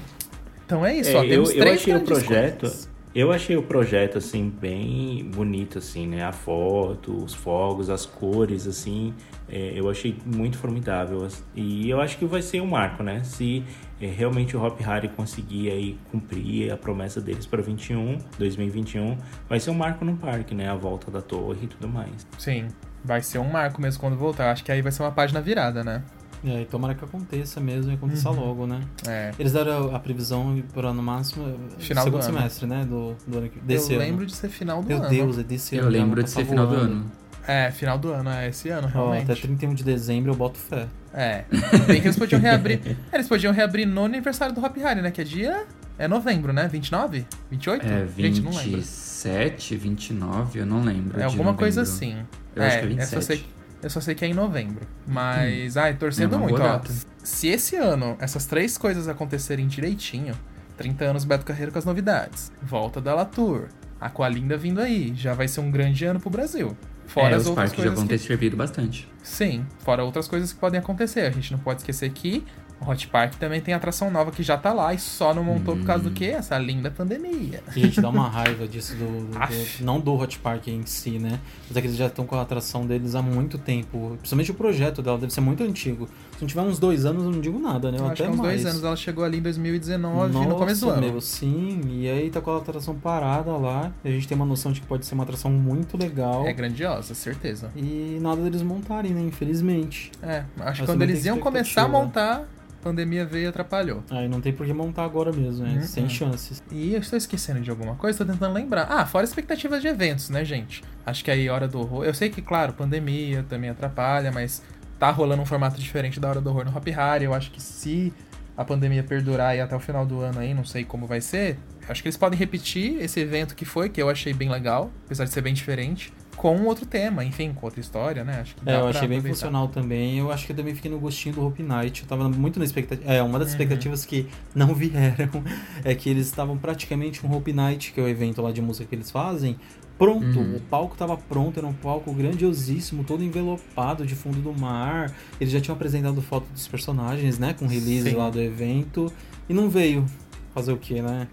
[0.67, 2.61] Então é isso, é, ó, eu, eu achei o projeto.
[2.61, 2.92] Coisas.
[3.15, 6.25] Eu achei o projeto, assim, bem bonito, assim, né?
[6.25, 9.13] A foto, os fogos, as cores, assim,
[9.51, 11.29] é, eu achei muito formidável.
[11.55, 13.23] E eu acho que vai ser um marco, né?
[13.23, 13.63] Se
[14.01, 19.61] é, realmente o Hop Harry conseguir aí cumprir a promessa deles para 21, 2021, vai
[19.61, 20.71] ser um marco no parque, né?
[20.71, 22.27] A volta da torre e tudo mais.
[22.39, 22.69] Sim,
[23.05, 24.51] vai ser um marco mesmo quando voltar.
[24.51, 26.03] Acho que aí vai ser uma página virada, né?
[26.45, 28.41] É, e tomara que aconteça mesmo e aconteça Uhum.
[28.41, 28.81] logo, né?
[29.07, 29.31] É.
[29.39, 31.45] Eles deram a previsão para no máximo
[31.79, 32.39] Final do segundo ano.
[32.39, 32.85] semestre, né?
[32.85, 34.09] Do, do ano que- desse eu ano.
[34.09, 35.09] lembro de ser final do Meu ano.
[35.09, 35.93] Deus, é desse Eu ano.
[35.93, 37.05] já lembro de ser final do ano.
[37.47, 39.31] É, final do ano, é esse ano, realmente.
[39.31, 40.87] até 31 de dezembro eu boto fé.
[41.15, 41.45] É.
[41.87, 42.81] Bem que eles podiam reabrir.
[43.13, 45.11] É, eles podiam reabrir no aniversário do Hop Harry, né?
[45.11, 45.65] Que é dia.
[45.99, 46.67] É novembro, né?
[46.69, 47.27] 29?
[47.51, 47.85] 28?
[47.87, 48.77] É Gente, não lembro.
[48.79, 51.17] 27, 29, eu não lembro.
[51.17, 52.17] É de alguma coisa assim.
[52.57, 53.25] Eu é, acho que é eu só 27.
[53.25, 53.45] sei,
[53.83, 54.87] eu só sei que é em novembro.
[55.07, 56.81] Mas, ai, torcendo É muito, ó.
[57.23, 60.35] Se esse ano essas três coisas acontecerem direitinho,
[60.77, 63.69] 30 anos Beto Carreiro com as novidades, volta da Latour,
[64.01, 66.77] Aqualinda vindo aí, já vai ser um grande ano pro Brasil.
[67.07, 68.09] Fora é, as os outras parques já vão que...
[68.09, 69.09] ter servido bastante.
[69.23, 71.23] Sim, fora outras coisas que podem acontecer.
[71.23, 72.45] A gente não pode esquecer que
[72.89, 75.85] Hot Park também tem atração nova que já tá lá e só não montou por
[75.87, 76.27] causa do quê?
[76.27, 77.63] Essa linda pandemia.
[77.75, 81.39] Gente, dá uma raiva disso do, do- não do Hot Park em si, né?
[81.69, 84.17] Mas é que eles já estão com a atração deles há muito tempo.
[84.19, 86.07] Principalmente o projeto dela deve ser muito antigo.
[86.37, 87.99] Se não tiver uns dois anos, eu não digo nada, né?
[87.99, 88.63] Eu acho que até há uns mais.
[88.63, 91.01] dois anos ela chegou ali em 2019, no Nossa, começo do ano.
[91.13, 93.93] Meu, sim, e aí tá com a atração parada lá.
[94.05, 96.47] E a gente tem uma noção de que pode ser uma atração muito legal.
[96.47, 97.71] É grandiosa, certeza.
[97.77, 99.21] E nada deles montarem, né?
[99.23, 100.11] Infelizmente.
[100.23, 102.45] É, acho Mas que quando eles iam começar a montar,
[102.83, 104.03] pandemia veio e atrapalhou.
[104.11, 105.75] Aí não tem por que montar agora mesmo, né?
[105.77, 105.83] Uhum.
[105.83, 106.63] Sem chances.
[106.71, 108.87] E eu estou esquecendo de alguma coisa, tô tentando lembrar.
[108.91, 110.83] Ah, fora expectativas de eventos, né, gente?
[111.07, 112.05] Acho que aí Hora do Horror.
[112.05, 114.63] Eu sei que, claro, pandemia também atrapalha, mas
[114.99, 117.25] tá rolando um formato diferente da Hora do Horror no Hop Harry.
[117.25, 118.13] Eu acho que se
[118.57, 121.59] a pandemia perdurar aí até o final do ano aí, não sei como vai ser.
[121.89, 125.25] Acho que eles podem repetir esse evento que foi, que eu achei bem legal, apesar
[125.25, 128.41] de ser bem diferente, com outro tema, enfim, com outra história, né?
[128.41, 129.29] Acho que É, eu achei bem aproveitar.
[129.29, 130.19] funcional também.
[130.19, 132.03] Eu acho que eu também fiquei no gostinho do Hope Night.
[132.03, 133.09] Eu tava muito na expectativa.
[133.13, 133.53] É, uma das Uhum.
[133.55, 135.45] expectativas que não vieram
[135.85, 138.85] é que eles estavam praticamente um Hope Night, que é o evento lá de música
[138.89, 139.57] que eles fazem.
[139.97, 140.57] Pronto, Uhum.
[140.57, 145.13] o palco tava pronto, era um palco grandiosíssimo, todo envelopado de fundo do mar.
[145.41, 147.53] Eles já tinham apresentado foto dos personagens, né?
[147.57, 148.17] Com release Sim.
[148.17, 149.13] lá do evento.
[149.49, 150.05] E não veio.
[150.53, 151.29] Fazer o quê, né?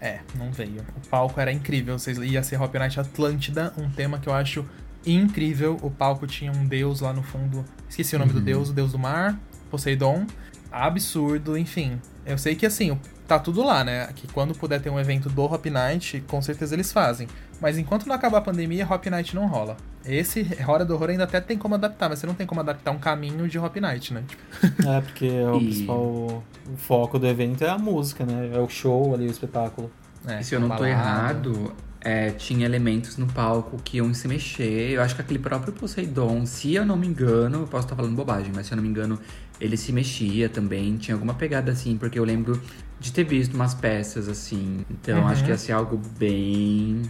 [0.00, 0.84] É, não veio.
[0.96, 1.98] O palco era incrível.
[1.98, 4.64] Vocês ia ser Hop Night Atlântida, um tema que eu acho
[5.04, 5.78] incrível.
[5.82, 7.64] O palco tinha um deus lá no fundo.
[7.88, 9.38] Esqueci o nome do deus, o deus do mar,
[9.70, 10.26] Poseidon.
[10.70, 12.00] Absurdo, enfim.
[12.24, 14.06] Eu sei que assim, tá tudo lá, né?
[14.14, 17.26] Que quando puder ter um evento do Hop Night, com certeza eles fazem.
[17.60, 19.76] Mas enquanto não acabar a pandemia, Hop Night não rola.
[20.08, 22.90] Esse Hora do Horror ainda até tem como adaptar, mas você não tem como adaptar
[22.90, 24.24] um caminho de Hop Night, né?
[24.26, 26.42] Tipo, É, porque o E- principal o
[26.76, 28.50] foco do evento é a música, né?
[28.54, 29.90] É o show ali, o espetáculo.
[30.26, 30.90] é, E se eu não tô balada.
[30.90, 34.90] errado, é, tinha elementos no palco que iam se mexer.
[34.92, 38.14] Eu acho que aquele próprio Poseidon, se eu não me engano, eu posso estar falando
[38.16, 39.18] bobagem, mas se eu não me engano,
[39.60, 40.96] ele se mexia também.
[40.96, 42.60] Tinha alguma pegada assim, porque eu lembro
[43.00, 44.84] de ter visto umas peças assim.
[44.90, 45.26] Então Uhum.
[45.28, 47.02] acho que ia ser algo bem.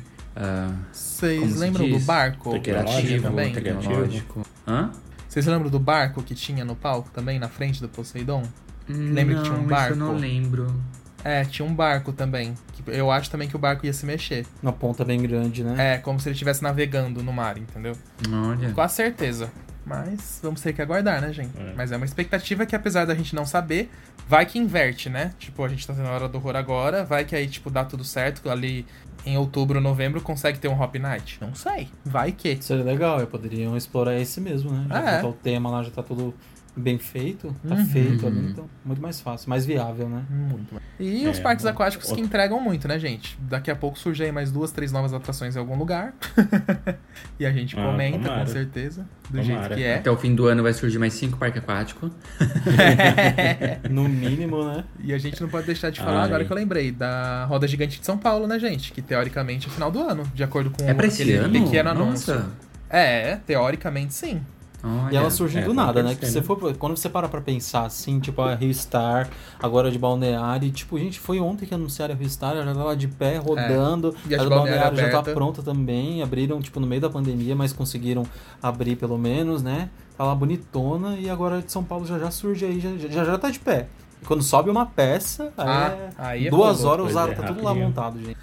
[0.92, 2.60] Vocês se lembram do barco?
[2.60, 3.52] Criativo, também?
[3.52, 4.42] tecnológico.
[4.66, 4.90] Hã?
[5.28, 8.42] Vocês lembram do barco que tinha no palco também, na frente do Poseidon?
[8.88, 9.92] Lembra que tinha um Não, barco?
[9.94, 10.82] Isso eu não lembro.
[11.22, 12.54] É, tinha um barco também.
[12.86, 14.46] Eu acho também que o barco ia se mexer.
[14.62, 15.94] Uma ponta bem grande, né?
[15.94, 17.94] É, como se ele estivesse navegando no mar, entendeu?
[18.30, 18.72] Olha.
[18.72, 19.50] Com a certeza.
[19.84, 21.50] Mas vamos ter que aguardar, né, gente?
[21.58, 21.72] É.
[21.76, 23.90] Mas é uma expectativa que, apesar da gente não saber,
[24.28, 25.32] vai que inverte, né?
[25.38, 27.84] Tipo, a gente tá tendo a hora do horror agora, vai que aí, tipo, dá
[27.84, 28.50] tudo certo.
[28.50, 28.86] Ali
[29.26, 31.38] em outubro, novembro, consegue ter um Hop Night?
[31.40, 31.88] Não sei.
[32.04, 32.50] Vai que.
[32.50, 34.86] Isso seria legal, poderiam explorar esse mesmo, né?
[34.88, 35.20] Já Ah, é.
[35.20, 36.34] tá o tema lá já tá tudo
[36.78, 37.86] bem feito, tá Uhum.
[37.86, 40.22] feito ali, então muito mais fácil, mais viável, né?
[40.30, 40.72] Muito.
[40.74, 40.84] mais.
[40.98, 41.70] E É, os parques bom.
[41.70, 43.38] aquáticos que Outro- entregam muito, né, gente?
[43.40, 46.14] Daqui a pouco surgem aí mais duas, três novas atrações em algum lugar.
[47.38, 48.40] e a gente Ah, comenta, tomara.
[48.40, 49.06] com certeza.
[49.30, 49.44] Do Tomara.
[49.44, 49.96] jeito que é.
[49.96, 52.10] Até o fim do ano vai surgir mais cinco parques aquáticos.
[53.90, 54.84] No mínimo, né?
[55.02, 56.26] E a gente não pode deixar de falar Ai.
[56.26, 58.92] agora que eu lembrei da Roda Gigante de São Paulo, né, gente?
[58.92, 61.52] Que teoricamente é final do ano, de acordo com É pra esse ano?
[61.52, 62.44] pequeno anúncio.
[62.90, 64.40] É, teoricamente sim.
[64.82, 65.12] Olha.
[65.12, 66.14] E ela surgiu é, do nada, né?
[66.14, 69.28] Que você for, quando você para pra pensar assim, tipo a Rio Star,
[69.60, 72.74] agora de Balneário, e, tipo, gente, foi ontem que anunciaram a Rio Star, ela já
[72.74, 76.78] tava de pé, rodando, E a do Balneário Balneário já tá pronta também, abriram, tipo,
[76.78, 78.24] no meio da pandemia, mas conseguiram
[78.62, 79.90] abrir pelo menos, né?
[80.16, 83.24] Tá lá bonitona, e agora a de São Paulo já já surge aí, já já,
[83.24, 83.88] já tá de pé.
[84.26, 87.74] Quando sobe uma peça, Ah, é aí é duas horas usado, é, tá tudo lá
[87.74, 88.36] montado, gente.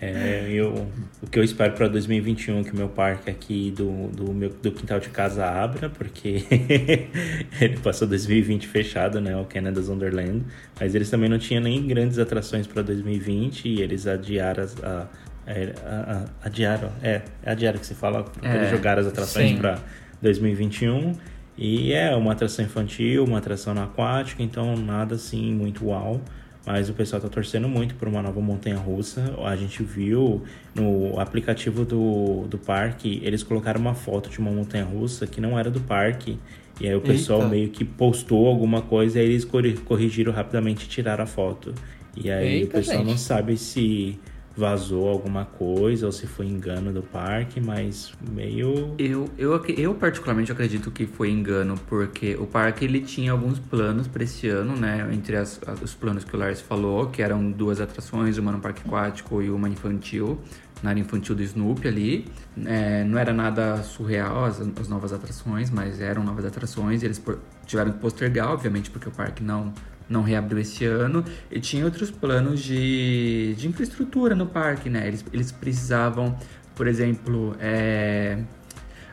[0.00, 0.86] É, eu,
[1.22, 4.72] o que eu espero para 2021 que o meu parque aqui do, do, meu, do
[4.72, 6.44] quintal de casa abra, porque
[7.60, 9.36] ele passou 2020 fechado, né?
[9.36, 10.44] O Canada's Wonderland.
[10.80, 14.82] Mas eles também não tinham nem grandes atrações para 2020 e eles adiaram as.
[14.82, 15.06] A,
[15.46, 19.50] é, a- a- adiaram, é, é adiaram que se fala, É, eles jogaram as atrações
[19.50, 19.56] sim.
[19.56, 19.78] para
[20.22, 21.14] 2021.
[21.60, 26.20] E é uma atração infantil, uma atração no aquático, então nada assim muito uau.
[26.66, 29.34] Mas o pessoal tá torcendo muito por uma nova montanha russa.
[29.44, 30.42] A gente viu
[30.74, 35.58] no aplicativo do, do parque, eles colocaram uma foto de uma montanha russa que não
[35.58, 36.38] era do parque.
[36.80, 37.50] E aí o pessoal Eita.
[37.50, 41.74] meio que postou alguma coisa e aí eles corri- corrigiram rapidamente e tiraram a foto.
[42.16, 43.08] E aí Eita, o pessoal gente.
[43.10, 44.18] não sabe se
[44.56, 48.94] vazou alguma coisa ou se foi engano do parque, mas meio.
[48.98, 54.06] Eu, eu, eu particularmente acredito que foi engano, porque o parque ele tinha alguns planos
[54.08, 55.08] para esse ano, né?
[55.12, 58.60] Entre as- as- os planos que o Lars falou, que eram duas atrações, uma no
[58.60, 60.38] parque aquático e uma infantil,
[60.82, 62.26] na área infantil do Snoopy ali.
[62.66, 67.22] É, não era nada surreal as, as novas atrações, mas eram novas atrações e eles
[67.66, 69.72] tiveram que postergar, obviamente, porque o parque não
[70.10, 75.06] não reabriu esse ano e tinha outros planos de, de infraestrutura no parque, né?
[75.06, 76.36] Eles, eles precisavam,
[76.74, 78.42] por exemplo, é,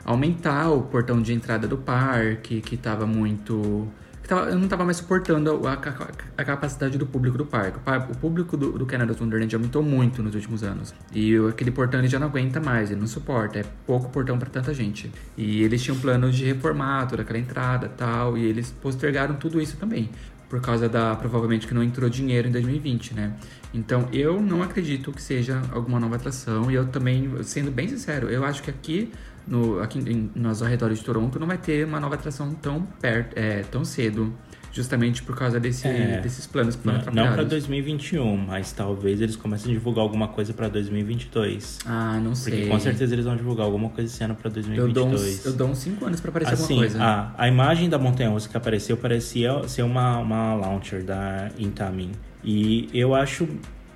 [0.03, 3.87] aumentar o portão de entrada do parque, que estava muito.
[4.23, 7.77] Que tava, não estava mais suportando a, ca- a capacidade do público do parque.
[8.11, 10.93] O, público do, do Canada's Wonderland aumentou muito nos últimos anos.
[11.13, 13.59] E aquele portão ele já não aguenta mais, ele não suporta.
[13.59, 15.09] É pouco portão para tanta gente.
[15.37, 19.77] E eles tinham planos de reformar toda aquela entrada tal, e eles postergaram tudo isso
[19.77, 20.09] também.
[20.49, 23.33] Por causa da, provavelmente, que não entrou dinheiro em 2020, né?
[23.73, 26.71] Então, eu não acredito que seja alguma nova atração.
[26.71, 29.11] E eu também, sendo bem sincero, eu acho que aqui,
[29.45, 33.37] no, aqui em, nos arredores de Toronto, não vai ter uma nova atração tão perto,
[33.37, 34.33] é, tão cedo.
[34.73, 36.19] Justamente por causa desse, É.
[36.21, 37.49] desses planos que foram Não, não para atrapalhados.
[37.51, 41.79] 2021, mas talvez eles comecem a divulgar alguma coisa para 2022.
[41.85, 42.67] Ah, não Porque sei.
[42.67, 44.93] com certeza eles vão divulgar alguma coisa esse ano para Eu 2022.
[44.93, 47.03] dou, uns, eu dou uns 5 anos pra aparecer assim, alguma coisa.
[47.03, 52.11] A, a imagem da montanha russa que apareceu parecia ser uma, uma launcher da Intamin.
[52.43, 53.47] E eu acho,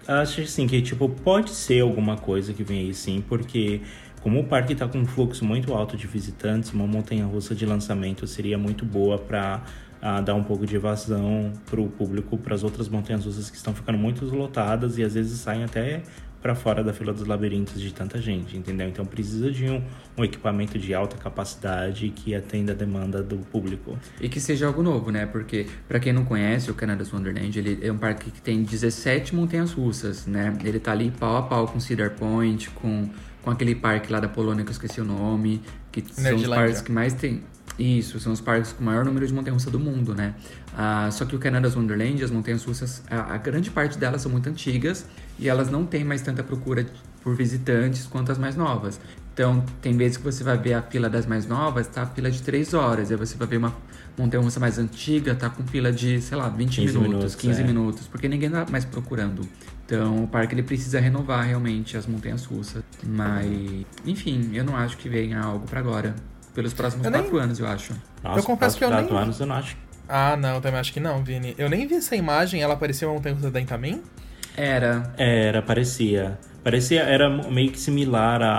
[0.07, 3.81] acho assim que tipo pode ser alguma coisa que vem aí sim, porque
[4.21, 7.65] como o parque está com um fluxo muito alto de visitantes, uma montanha russa de
[7.65, 9.61] lançamento seria muito boa para
[10.23, 13.73] dar um pouco de evasão para o público, para as outras montanhas russas que estão
[13.73, 16.01] ficando muito lotadas e às vezes saem até
[16.41, 18.87] para fora da fila dos labirintos de tanta gente, entendeu?
[18.87, 19.83] Então precisa de um,
[20.17, 23.97] um equipamento de alta capacidade que atenda a demanda do público.
[24.19, 25.25] E que seja algo novo, né?
[25.25, 29.35] Porque, pra quem não conhece, o Canada's Wonderland, ele é um parque que tem 17
[29.35, 30.57] montanhas russas, né?
[30.63, 33.07] Ele tá ali pau a pau com Cedar Point, com,
[33.43, 35.61] com aquele parque lá da Polônia que eu esqueci o nome,
[35.91, 37.43] que são os parques que mais tem...
[37.79, 40.35] Isso, são os parques com o maior número de montanhas-russas do mundo, né?
[40.77, 44.47] Ah, só que o Canada's Wonderland, as montanhas-russas, a, a grande parte delas são muito
[44.49, 45.05] antigas
[45.39, 46.85] e elas não têm mais tanta procura
[47.23, 48.99] por visitantes quanto as mais novas.
[49.33, 52.29] Então, tem vezes que você vai ver a fila das mais novas, tá a fila
[52.29, 53.09] de 3 horas.
[53.11, 53.73] Aí você vai ver uma
[54.17, 57.63] montanha-russa mais antiga, tá com fila de, sei lá, 20 15 minutos, minutos, 15 é.
[57.65, 59.47] minutos, porque ninguém tá mais procurando.
[59.85, 62.83] Então, o parque ele precisa renovar realmente as montanhas russas.
[63.03, 63.47] Mas,
[64.05, 66.13] enfim, eu não acho que venha algo pra agora.
[66.53, 67.93] Pelos próximos Eu nem- 4 anos, eu acho.
[68.23, 69.77] Nossa, Eu confesso que eu quatro nem- anos eu não acho.
[70.09, 71.55] Ah, não, também acho que não, Vini.
[71.57, 74.01] Eu nem vi essa imagem, ela parecia uma montanha russa da Intamin?
[74.57, 75.13] Era.
[75.17, 76.37] Era, parecia.
[76.63, 78.51] Parecia, era meio que similar a,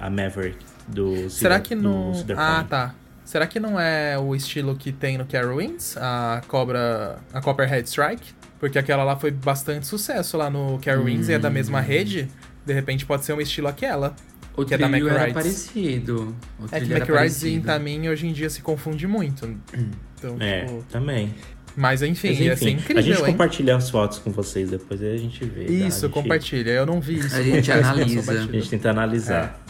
[0.00, 1.76] a, a Maverick do Será que.
[2.14, 2.94] Cedar Ah, tá.
[3.24, 5.96] Será que não é o estilo que tem no Carowinds?
[5.96, 7.18] A Cobra.
[7.34, 8.32] A Copperhead Strike?
[8.60, 12.28] Porque aquela lá foi bastante sucesso lá no Carowinds e é da mesma rede.
[12.64, 14.14] De repente pode ser um estilo aquela.
[14.56, 16.34] O Que é da trilho era parecido.
[16.58, 17.56] O É que trilho era McRides e parecido.
[17.58, 19.46] Intamin hoje em dia se confunde muito.
[20.18, 20.82] Então, É, tipo.
[20.90, 21.34] também.
[21.76, 23.26] Mas enfim, Mas, ia ser enfim, incrível, a gente hein?
[23.26, 25.64] compartilha as fotos com vocês depois aí a gente vê.
[25.66, 26.70] Isso, gente, compartilha.
[26.70, 27.36] Eu não vi isso.
[27.36, 28.32] A gente que analisa.
[28.32, 29.60] A gente tenta analisar.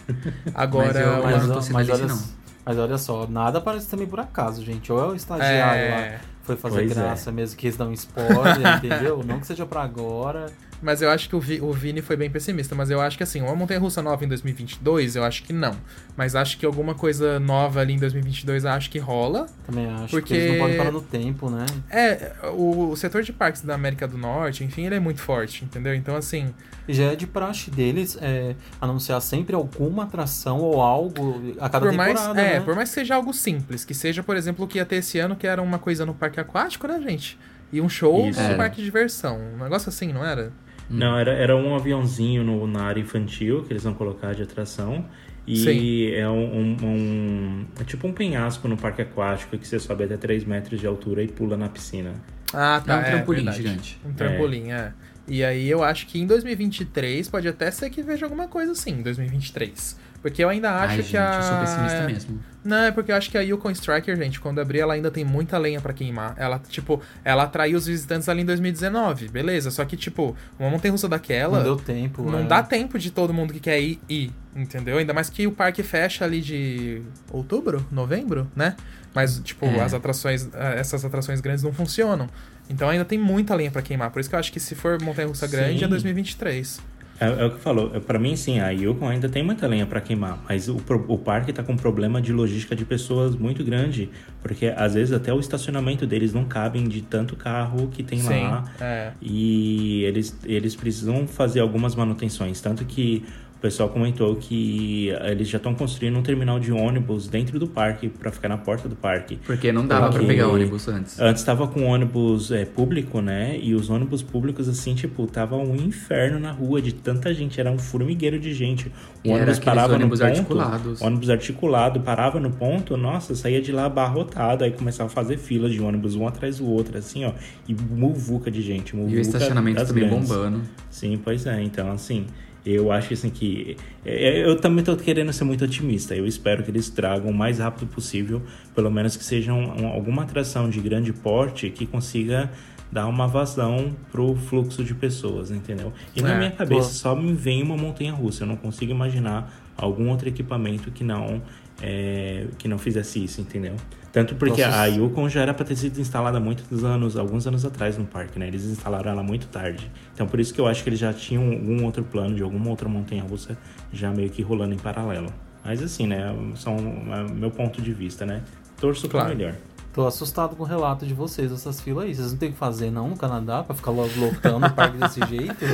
[0.54, 2.22] Agora, Mas eu- mas Mas, não tô sendo mas desse, olha, não.
[2.64, 4.92] mas olha só, nada parece também por acaso, gente.
[4.92, 6.10] Ou é o estagiário É.
[6.12, 6.94] lá foi fazer Pois é.
[6.94, 8.30] graça mesmo, quis dar um spoiler,
[8.84, 9.24] entendeu?
[9.26, 10.46] Não que seja pra agora.
[10.82, 12.74] Mas eu acho que o, Vi- o Vini foi bem pessimista.
[12.74, 15.74] Mas eu acho que assim, uma montanha russa nova em 2022, eu acho que não.
[16.16, 19.46] Mas acho que alguma coisa nova ali em 2022, eu acho que rola.
[19.66, 21.66] Também acho Porque- que eles não podem parar no tempo, né?
[21.90, 25.64] É, o, o setor de parques da América do Norte, enfim, ele é muito forte,
[25.64, 25.94] entendeu?
[25.94, 26.52] Então, assim,
[26.88, 31.92] já é de praxe deles é, anunciar sempre alguma atração ou algo a cada por
[31.94, 32.60] mais, temporada, é, né?
[32.60, 35.18] por mais que seja algo simples, que seja, por exemplo, o que ia ter esse
[35.18, 37.38] ano, que era uma coisa no parque aquático, né, gente?
[37.72, 38.40] E um show Isso.
[38.40, 38.54] no É.
[38.56, 39.38] parque de diversão.
[39.54, 40.52] Um negócio assim, não era?
[40.88, 45.04] Não, era, era um aviãozinho no, na área infantil que eles vão colocar de atração.
[45.46, 46.10] E Sim.
[46.14, 50.16] é um, um- um- É tipo um penhasco no parque aquático que você sobe até
[50.16, 52.14] 3 metros de altura e pula na piscina.
[52.52, 52.94] Ah, tá.
[52.94, 53.56] É um trampolim verdade.
[53.62, 53.98] gigante.
[54.04, 54.92] Um trampolim, é.
[55.28, 58.90] E aí eu acho que em 2023 pode até ser que veja alguma coisa assim,
[58.92, 59.98] em 2023.
[60.26, 61.36] Porque eu ainda acho Ai, que gente, a.
[61.36, 62.40] eu sou pessimista mesmo.
[62.64, 65.24] Não, é porque eu acho que a Yukon Striker, gente, quando abrir, ela ainda tem
[65.24, 66.34] muita lenha pra queimar.
[66.36, 69.70] Ela, tipo, ela atraiu os visitantes ali em 2019, beleza.
[69.70, 71.58] Só que, tipo, uma montanha russa daquela.
[71.58, 72.28] Não deu tempo.
[72.28, 72.42] Não é.
[72.42, 74.98] dá tempo de todo mundo que quer ir, ir, entendeu?
[74.98, 78.74] Ainda mais que o parque fecha ali de outubro, novembro, né?
[79.14, 79.80] Mas, tipo, É.
[79.80, 82.28] as atrações, eh, essas atrações grandes não funcionam.
[82.68, 84.10] Então ainda tem muita lenha pra queimar.
[84.10, 85.88] Por isso que eu acho que se for montanha russa grande, é Sim.
[85.88, 86.80] 2023.
[87.18, 87.90] É, é o que falou.
[87.94, 90.76] É, Pra mim, sim, a Yukon ainda tem muita lenha pra queimar, mas o,
[91.08, 94.10] o parque tá com um problema de logística de pessoas muito grande,
[94.42, 98.42] porque às vezes até o estacionamento deles não cabem de tanto carro que tem Sim,
[98.44, 98.64] lá.
[98.80, 99.12] é.
[99.20, 102.60] E eles, eles precisam fazer algumas manutenções.
[102.60, 103.24] Tanto que
[103.66, 108.30] pessoal comentou que eles já estão construindo um terminal de ônibus dentro do parque para
[108.30, 109.40] ficar na porta do parque.
[109.44, 111.18] Porque não dava pra Porque pegar ônibus antes.
[111.18, 113.58] Antes tava com ônibus é, público, né?
[113.60, 117.58] E os ônibus públicos, assim, tipo, tava um inferno na rua de tanta gente.
[117.60, 118.86] Era um formigueiro de gente.
[119.24, 120.36] O E ônibus parava ônibus no ponto.
[120.38, 121.02] articulados.
[121.02, 122.96] Ônibus articulado, parava no ponto.
[122.96, 124.62] Nossa, saía de lá abarrotado.
[124.62, 127.32] Aí começava a fazer filas de ônibus um atrás do outro, assim, ó.
[127.66, 128.92] E muvuca de gente.
[128.94, 130.28] E Muvuca o estacionamento também grandes.
[130.28, 130.60] bombando.
[130.88, 131.60] Sim, pois é.
[131.62, 132.26] Então, assim,
[132.72, 133.76] eu acho assim que.
[134.04, 136.14] é, Eu também tô querendo ser muito otimista.
[136.14, 138.42] Eu espero que eles tragam o mais rápido possível,
[138.74, 142.50] pelo menos que seja um- um- alguma atração de grande porte que consiga
[142.90, 145.92] dar uma vazão pro fluxo de pessoas, entendeu?
[146.14, 146.94] E na É, minha cabeça pô.
[146.94, 148.44] só me vem uma montanha russa.
[148.44, 151.42] Eu não consigo imaginar algum outro equipamento que não.
[151.82, 153.74] É, que não fizesse isso, entendeu?
[154.12, 157.46] Tanto porque Nossa, a Yukon já era para ter sido instalada há muitos anos, alguns
[157.46, 158.46] anos atrás no parque, né?
[158.48, 159.90] Eles instalaram ela muito tarde.
[160.14, 162.70] Então por isso que eu acho que eles já tinham algum outro plano de alguma
[162.70, 163.58] outra montanha russa
[163.92, 165.30] já meio que rolando em paralelo.
[165.62, 166.34] Mas assim, né?
[166.54, 168.42] São é, meu ponto de vista, né?
[168.80, 169.26] Torço Claro.
[169.26, 169.54] para melhor.
[169.96, 172.14] Tô assustado com o relato de vocês, essas filas aí.
[172.14, 174.98] Vocês não tem o que fazer não no Canadá pra ficar logo lotando o parque
[174.98, 175.64] desse jeito?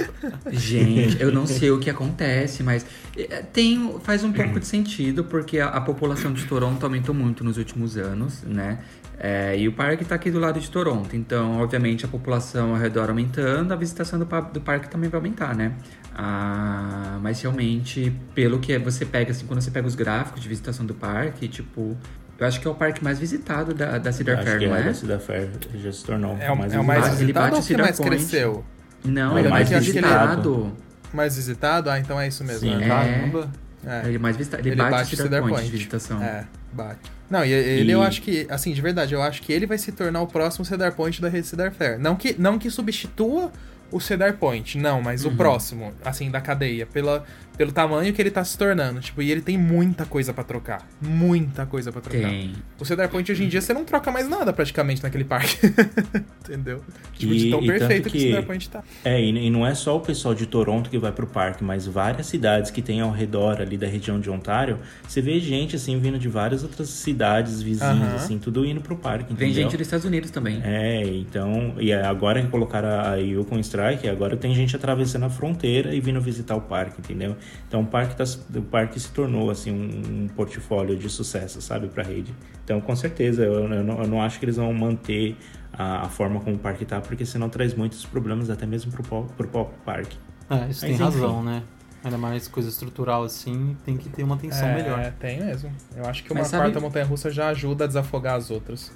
[0.48, 2.86] Gente, eu não sei o que acontece, mas
[3.18, 7.42] eh, tem, faz um pouco de sentido, porque a, a população de Toronto aumentou muito
[7.42, 8.78] nos últimos anos, né?
[9.18, 12.76] É, e o parque tá aqui do lado de Toronto, então, obviamente, a população ao
[12.76, 15.74] redor aumentando, a visitação do, do parque também vai aumentar, né?
[16.14, 20.86] Ah, mas realmente, pelo que você pega, assim, quando você pega os gráficos de visitação
[20.86, 21.96] do parque, tipo,
[22.42, 24.76] eu acho que é o parque mais visitado da, da Cedar acho Fair, que não
[24.76, 24.84] é, é?
[24.84, 25.48] da Cedar Fair
[25.82, 27.22] já se tornou É o mais é o mais visitado.
[27.22, 28.16] Ele bate ou o o que Cedar mais Point.
[28.16, 28.64] cresceu?
[29.04, 30.72] Não, Não, ele é é mais visitado.
[31.12, 31.90] Mais visitado?
[31.90, 32.60] Ah, então é isso mesmo.
[32.68, 32.76] Sim.
[32.76, 32.88] né?
[32.88, 33.50] Caramba.
[33.84, 34.02] É.
[34.06, 34.66] Ele é mais visitado.
[34.66, 36.22] Ele, bate, o Cedar, Point, de visitação.
[36.22, 37.00] É, bate.
[37.28, 39.76] Não, e ele E- eu acho que, assim, de verdade, eu acho que ele vai
[39.78, 41.98] se tornar o próximo Cedar Point da rede Cedar Fair.
[41.98, 43.50] Não que, não que substitua
[43.90, 45.32] o Cedar Point, não, mas Uhum.
[45.32, 47.24] o próximo, assim, da cadeia, pela,
[47.56, 49.00] pelo tamanho que ele tá se tornando.
[49.00, 50.86] Tipo, e ele tem muita coisa pra trocar.
[51.00, 52.28] Muita coisa pra trocar.
[52.28, 52.52] Tem.
[52.80, 55.56] O Cedar Point hoje em dia você não troca mais nada praticamente naquele parque.
[56.42, 56.80] Entendeu?
[57.18, 58.16] Tipo, E- de tão perfeito que...
[58.16, 58.82] o que- Cedar Point tá.
[59.04, 61.86] É, e, e não é só o pessoal de Toronto que vai pro parque, mas
[61.86, 65.98] várias cidades que tem ao redor ali da região de Ontário, você vê gente assim
[65.98, 68.14] vindo de várias outras cidades vizinhas, Aham.
[68.16, 69.54] assim, tudo indo pro parque, Vem entendeu?
[69.64, 70.60] gente dos Estados Unidos também.
[70.64, 75.94] É, então, e agora que colocaram a Yukon Strike, agora tem gente atravessando a fronteira
[75.94, 77.36] e vindo visitar o parque, entendeu?
[77.68, 78.24] Então o parque, tá,
[78.54, 82.34] o parque se tornou assim um, um portfólio de sucesso, sabe, pra rede.
[82.64, 85.36] Então, com certeza, eu, eu não, eu não acho que eles vão manter
[85.72, 89.22] a, a forma como o parque tá, porque senão traz muitos problemas até mesmo pró-
[89.36, 90.16] pro próprio parque.
[90.50, 91.44] É, isso Mas tem razão, enfim.
[91.46, 91.62] né?
[92.04, 95.12] Ainda mais coisa estrutural assim, tem que ter uma atenção é, melhor.
[95.20, 95.70] tem mesmo.
[95.96, 98.90] Eu acho que uma Mas sabe- quarta montanha-russa já ajuda a desafogar as outras.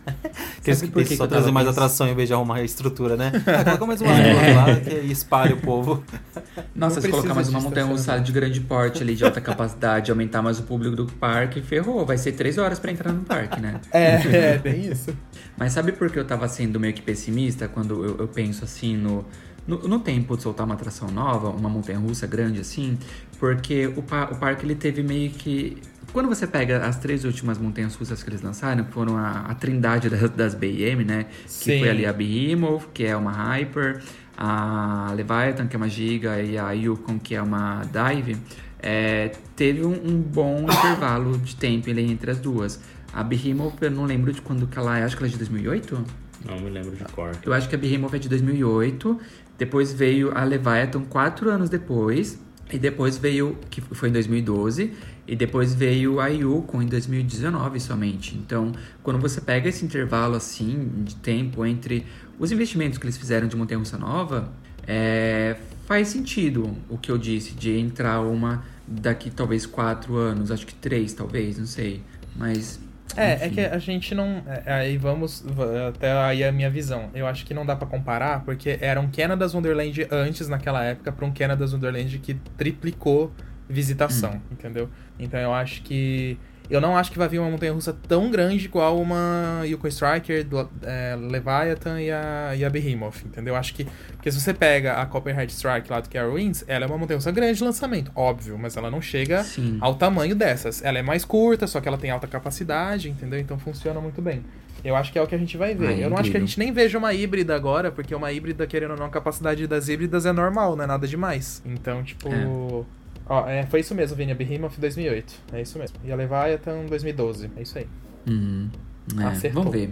[0.63, 1.79] Que Sabe que por que só que trazer mais pensando?
[1.85, 3.31] atração em vez de arrumar a estrutura, né?
[3.47, 6.03] Ah, coloca mais uma duas lá que espalha o povo.
[6.75, 8.27] Nossa, Não se colocar mais uma de montanha russa estacionamento.
[8.27, 12.05] de grande porte ali, de alta capacidade, aumentar mais o público do parque, ferrou.
[12.05, 13.81] Vai ser três horas pra entrar no parque, né?
[13.93, 14.15] É,
[14.55, 15.17] é, tem isso.
[15.57, 18.97] Mas sabe por que eu tava sendo meio que pessimista quando eu, eu penso assim
[18.97, 19.25] no,
[19.67, 22.99] no, tempo de soltar uma atração nova, uma montanha russa grande assim?
[23.39, 25.77] Porque o, pa- o parque ele teve meio que.
[26.12, 29.55] Quando você pega as três últimas montanhas russas que eles lançaram, que foram a, a
[29.55, 31.25] trindade das, das BM, né?
[31.25, 31.79] Que Sim.
[31.81, 34.03] foi ali a Behemoth, que é uma Hyper,
[34.37, 38.37] a Leviathan, que é uma Giga, e a Yukon, que é uma Dive.
[38.81, 42.81] é, teve um, um bom intervalo de tempo ali entre as duas.
[43.12, 45.39] A Behemoth, eu não lembro de quando que ela é, acho que ela é de
[45.39, 46.05] 2008?
[46.47, 47.32] Não me lembro de cor.
[47.44, 49.20] Eu acho que a Behemoth é de 2008,
[49.59, 52.38] depois veio a Leviathan quatro anos depois,
[52.72, 54.92] e depois veio, que foi em 2012,
[55.26, 58.36] e depois veio a Yukon em 2019 somente.
[58.36, 58.72] Então,
[59.03, 62.05] quando você pega esse intervalo assim de tempo entre
[62.38, 64.53] os investimentos que eles fizeram de montanha-russa nova,
[64.86, 70.66] é, faz sentido o que eu disse de entrar uma daqui talvez quatro anos, acho
[70.66, 72.03] que três talvez, não sei.
[72.36, 72.80] Mas
[73.15, 74.43] É, é que a gente não.
[74.65, 75.43] é, Aí vamos.
[75.47, 77.11] va- Até aí a minha visão.
[77.15, 81.13] Eu acho que não dá pra comparar, porque era um Canada's Wonderland antes, naquela época,
[81.13, 83.33] pra um Canada's Wonderland que triplicou
[83.69, 84.89] visitação, entendeu?
[85.19, 86.39] Então eu acho que.
[86.69, 90.45] Eu não acho que vai vir uma montanha russa tão grande igual uma Yukon Striker,
[90.45, 93.55] do- é, Leviathan e a, e a Behemoth, entendeu?
[93.55, 93.87] Eu acho que.
[94.12, 97.17] Porque se você pega a Copperhead Strike lá do Carol Winds, ela é uma montanha
[97.19, 99.79] russa grande de lançamento, óbvio, mas ela não chega Sim.
[99.81, 100.83] ao tamanho dessas.
[100.85, 103.39] Ela é mais curta, só que ela tem alta capacidade, entendeu?
[103.39, 104.45] Então funciona muito bem.
[104.85, 105.89] Eu acho que é o que a gente vai ver.
[105.89, 108.67] Ah, eu não acho que a gente nem veja uma híbrida agora, porque uma híbrida,
[108.67, 111.62] querendo ou não, a capacidade das híbridas é normal, não é nada demais.
[111.64, 112.29] Então, tipo.
[112.33, 113.06] É.
[113.29, 114.33] Ó, é, foi isso mesmo, Vini.
[114.33, 115.35] A Behemoth 2008.
[115.53, 115.97] É isso mesmo.
[116.05, 117.51] E a Leviathan 2012.
[117.57, 117.87] É isso aí.
[118.27, 118.70] Uhum.
[119.18, 119.64] É, Acertou.
[119.64, 119.91] vamos ver.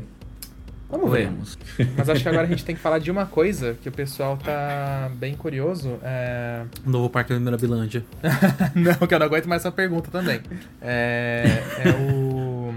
[0.89, 1.26] Vamos ver.
[1.26, 1.59] Oremos.
[1.97, 4.37] Mas acho que agora a gente tem que falar de uma coisa que o pessoal
[4.37, 5.99] tá bem curioso.
[6.03, 6.64] É...
[6.85, 8.05] Novo parque da Mirabilândia.
[8.74, 10.41] não, que eu não aguento mais essa pergunta também.
[10.80, 12.74] É, é o.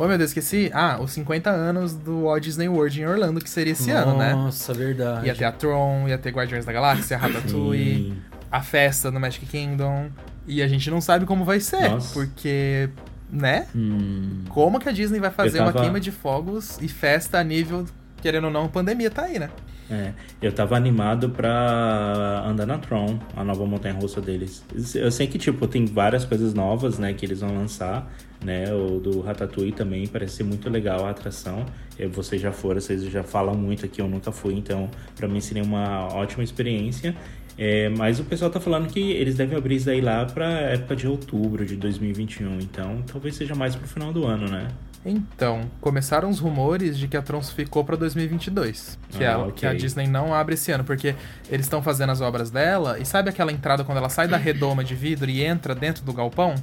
[0.00, 0.70] Oh, meu Deus, esqueci.
[0.72, 4.32] Ah, os 50 anos do Walt Disney World em Orlando, que seria esse ano, né?
[4.32, 5.26] Nossa, verdade.
[5.26, 8.16] Ia ter a Tron, ia ter Guardiões da Galáxia, Ratatouille, Sim.
[8.50, 10.08] A festa no Magic Kingdom.
[10.46, 12.14] E a gente não sabe como vai ser, Nossa.
[12.14, 12.88] porque,
[13.30, 13.66] né?
[13.76, 17.38] Hum, Como que a Disney vai fazer Eu uma tava- queima de fogos e festa
[17.38, 17.84] a nível,
[18.22, 19.50] querendo ou não, pandemia tá aí, né?
[19.90, 24.62] É, eu tava animado pra andar na Tron, a nova montanha russa deles.
[24.94, 28.10] Eu sei que, tipo, tem várias coisas novas, né, que eles vão lançar,
[28.44, 31.64] né, o do Ratatouille também, parece ser muito legal a atração.
[31.98, 35.40] Eu, vocês já foram, vocês já falam muito aqui, eu nunca fui, então pra mim
[35.40, 37.14] seria uma ótima experiência.
[37.58, 40.94] É, mas o pessoal tá falando que eles devem abrir isso daí lá pra época
[40.94, 44.68] de outubro de 2021, então talvez seja mais pro final do ano, né?
[45.04, 48.98] Então, começaram os rumores de que a Tron ficou pra 2022.
[49.10, 49.52] Que, Ah, a, ok.
[49.54, 51.14] que a Disney não abre esse ano, porque
[51.50, 54.84] eles estão fazendo as obras dela, e sabe aquela entrada quando ela sai da redoma
[54.84, 56.54] de vidro e entra dentro do galpão?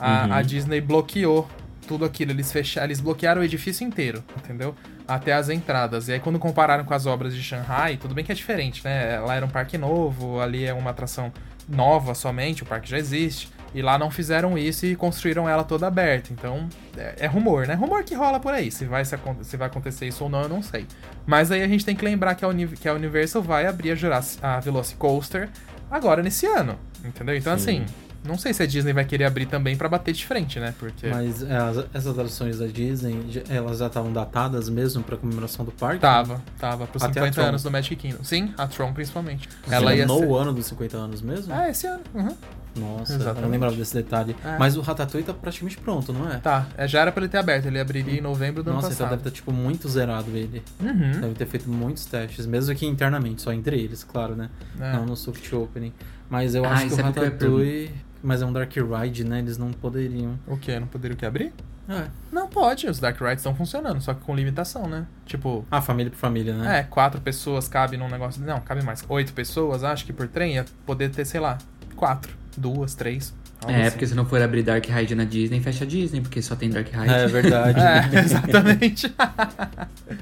[0.00, 0.32] A, Uhum.
[0.34, 1.48] a Disney bloqueou
[1.86, 4.74] tudo aquilo, eles fecharam, eles bloquearam o edifício inteiro, entendeu?
[5.06, 6.08] Até as entradas.
[6.08, 9.18] E aí quando compararam com as obras de Shanghai, tudo bem que é diferente, né?
[9.20, 11.32] Lá era um parque novo, ali é uma atração
[11.68, 13.50] nova somente, o parque já existe.
[13.74, 16.30] E lá não fizeram isso e construíram ela toda aberta.
[16.30, 17.72] Então, é, é rumor, né?
[17.72, 18.70] Rumor que rola por aí.
[18.70, 20.86] Se vai, se, se vai acontecer isso ou não, eu não sei.
[21.24, 23.92] Mas aí a gente tem que lembrar que a, Uni- que a Universal vai abrir
[23.92, 25.48] a, Jurassic, a Velocicoaster
[25.90, 26.78] agora nesse ano.
[27.02, 27.34] Entendeu?
[27.34, 27.82] Então, Sim.
[27.82, 27.94] assim,
[28.24, 30.74] não sei se a Disney vai querer abrir também pra bater de frente, né?
[30.78, 31.08] Porque.
[31.08, 35.72] Mas é, as- essas atrações da Disney, elas já estavam datadas mesmo pra comemoração do
[35.72, 36.00] parque?
[36.00, 37.44] Tava, tava pros Até a 50 Tron.
[37.48, 38.24] anos do Magic Kingdom.
[38.24, 39.48] Sim, a Tron principalmente.
[39.66, 40.30] Ela Ela ia no ser...
[40.32, 41.52] ano dos 50 anos mesmo?
[41.54, 42.00] Ah, esse ano.
[42.14, 42.36] uhum.
[42.74, 43.42] Nossa, eu Exatamente.
[43.42, 44.34] não lembrava desse detalhe.
[44.42, 44.56] É.
[44.56, 46.38] Mas o Ratatouille tá praticamente pronto, não é?
[46.38, 47.66] Tá, é, já era pra ele ter aberto.
[47.66, 49.18] Ele abriria em novembro do Nossa, ano então passado.
[49.18, 50.62] deve estar, tipo, muito zerado ele.
[50.80, 51.20] Uhum.
[51.20, 54.48] Deve ter feito muitos testes, mesmo aqui internamente, só entre eles, claro, né?
[54.80, 54.92] É.
[54.94, 55.92] Não no Soft Opening.
[56.30, 57.90] Mas eu Ah, acho que o eu ia Ratatouille...
[58.22, 59.40] Mas é um Dark Ride, né?
[59.40, 60.38] Eles não poderiam.
[60.46, 60.78] O quê?
[60.78, 61.52] Não poderia o que abrir?
[61.88, 62.06] É.
[62.30, 65.04] Não pode, os Dark Rides estão funcionando, só que com limitação, né?
[65.26, 66.78] Tipo, Ah, família por família, né?
[66.78, 68.40] é, quatro pessoas cabe num negócio.
[68.44, 69.04] Não, cabe mais.
[69.08, 71.58] Oito pessoas, acho que por trem ia poder ter, sei lá,
[71.96, 73.34] quatro, duas, três.
[73.68, 73.90] É, assim.
[73.90, 76.70] porque se não for abrir Dark Ride na Disney, fecha a Disney, porque só tem
[76.70, 77.08] Dark Ride.
[77.12, 77.78] É verdade.
[78.16, 79.12] É, exatamente.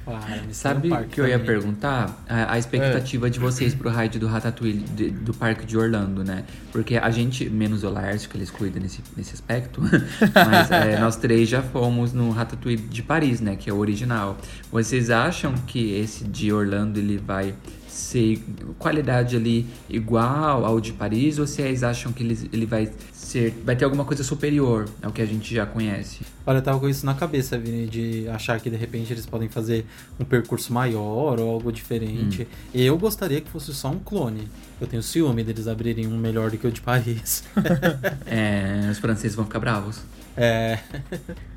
[0.05, 1.47] Claro, Sabe o que eu ia também.
[1.47, 2.24] perguntar?
[2.28, 3.30] A, a expectativa É.
[3.30, 6.45] de vocês pro ride do Ratatouille de- do parque de Orlando, né?
[6.72, 9.80] Porque a gente, menos o Laércio, que eles cuidam nesse, nesse aspecto,
[10.34, 13.57] mas é, nós três já fomos no Ratatouille de Paris, né?
[13.57, 14.38] Que é o original.
[14.70, 17.55] Vocês acham que esse de Orlando ele vai
[17.91, 18.43] ser
[18.78, 21.38] qualidade ali igual ao de Paris?
[21.38, 23.53] Ou vocês acham que ele, ele vai ser.
[23.64, 26.20] vai ter alguma coisa superior ao que a gente já conhece?
[26.47, 29.49] Olha, eu tava com isso na cabeça, Vini, de achar que de repente eles podem
[29.49, 29.84] fazer
[30.18, 32.47] um percurso maior ou algo diferente.
[32.74, 34.49] Eu gostaria que fosse só um clone.
[34.80, 37.45] Eu tenho ciúme deles abrirem um melhor do que o de Paris.
[38.26, 40.01] É, os franceses vão ficar bravos.
[40.36, 40.78] é.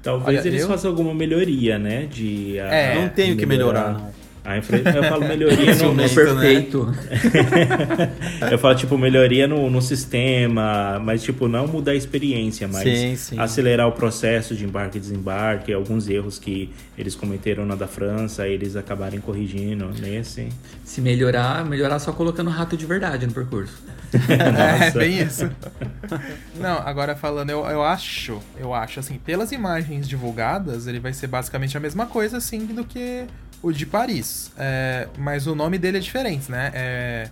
[0.01, 2.05] Talvez Olha, eles eu- façam alguma melhoria, né?
[2.05, 4.11] De, a- É, não tenho que melhorar, não.
[4.45, 4.77] A infra...
[4.77, 6.09] Eu falo melhoria no, no né?
[6.09, 6.93] Perfeito.
[8.51, 13.15] Eu falo, tipo, melhoria no, no sistema, mas, tipo, não mudar a experiência, mas Sim,
[13.15, 13.39] sim.
[13.39, 18.45] acelerar o processo de embarque e desembarque, alguns erros que eles cometeram na da França,
[18.45, 20.49] eles acabarem corrigindo nesse.
[20.83, 23.81] Se melhorar, melhorar só colocando rato de verdade no percurso.
[24.29, 24.99] É, Nossa.
[24.99, 25.49] bem isso.
[26.59, 31.27] Não, agora falando, eu, eu acho, eu acho, assim, pelas imagens divulgadas, ele vai ser
[31.27, 33.25] basicamente a mesma coisa, assim, do que
[33.63, 34.51] o de Paris.
[34.57, 36.69] É, mas o nome dele é diferente, né?
[36.75, 37.29] É,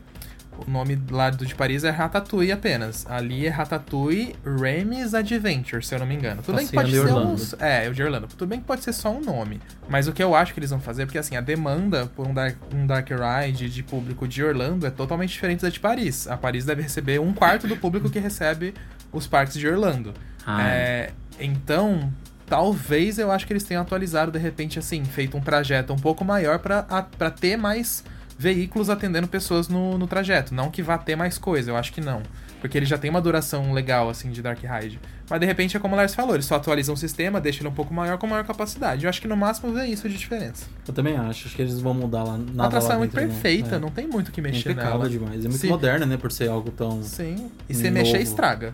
[0.65, 3.05] o nome lá do de Paris é Ratatouille apenas.
[3.09, 6.41] Ali é Ratatouille Remy's Adventure, se eu não me engano.
[6.41, 7.35] Tudo bem que pode ser um...
[7.59, 8.27] É, o de Orlando.
[8.27, 9.59] Tudo bem que pode ser só um nome.
[9.89, 12.33] Mas o que eu acho que eles vão fazer, porque assim, a demanda por um
[12.33, 16.27] Dark, um dark Ride de público de Orlando é totalmente diferente da de Paris.
[16.27, 18.73] A Paris deve receber um quarto do público que recebe
[19.11, 20.13] os parques de Orlando.
[20.45, 22.11] Ah, É, então,
[22.51, 26.25] talvez eu acho que eles tenham atualizado, de repente, assim, feito um trajeto um pouco
[26.25, 28.03] maior pra a- pra ter mais
[28.37, 30.53] veículos atendendo pessoas no, no trajeto.
[30.53, 32.21] Não que vá ter mais coisa, eu acho que não.
[32.61, 34.99] Porque ele já tem uma duração legal, assim, de Dark Ride.
[35.27, 37.69] Mas de repente é como o Lars falou, eles só atualizam o sistema, deixam ele
[37.69, 39.03] um pouco maior com maior capacidade.
[39.05, 40.67] Eu acho que no máximo vê isso de diferença.
[40.87, 41.47] Eu também acho.
[41.47, 42.37] Acho que eles vão mudar lá.
[42.37, 43.23] Nada a atração lá é muito não.
[43.27, 43.79] perfeita, É.
[43.79, 45.09] não tem muito o que É mexer impecável nela.
[45.09, 45.39] demais.
[45.45, 45.69] É muito Sim.
[45.69, 46.17] moderna, né?
[46.17, 47.01] Por ser algo tão.
[47.01, 47.49] Sim.
[47.67, 47.93] E se Novo.
[47.95, 48.73] mexer, estraga.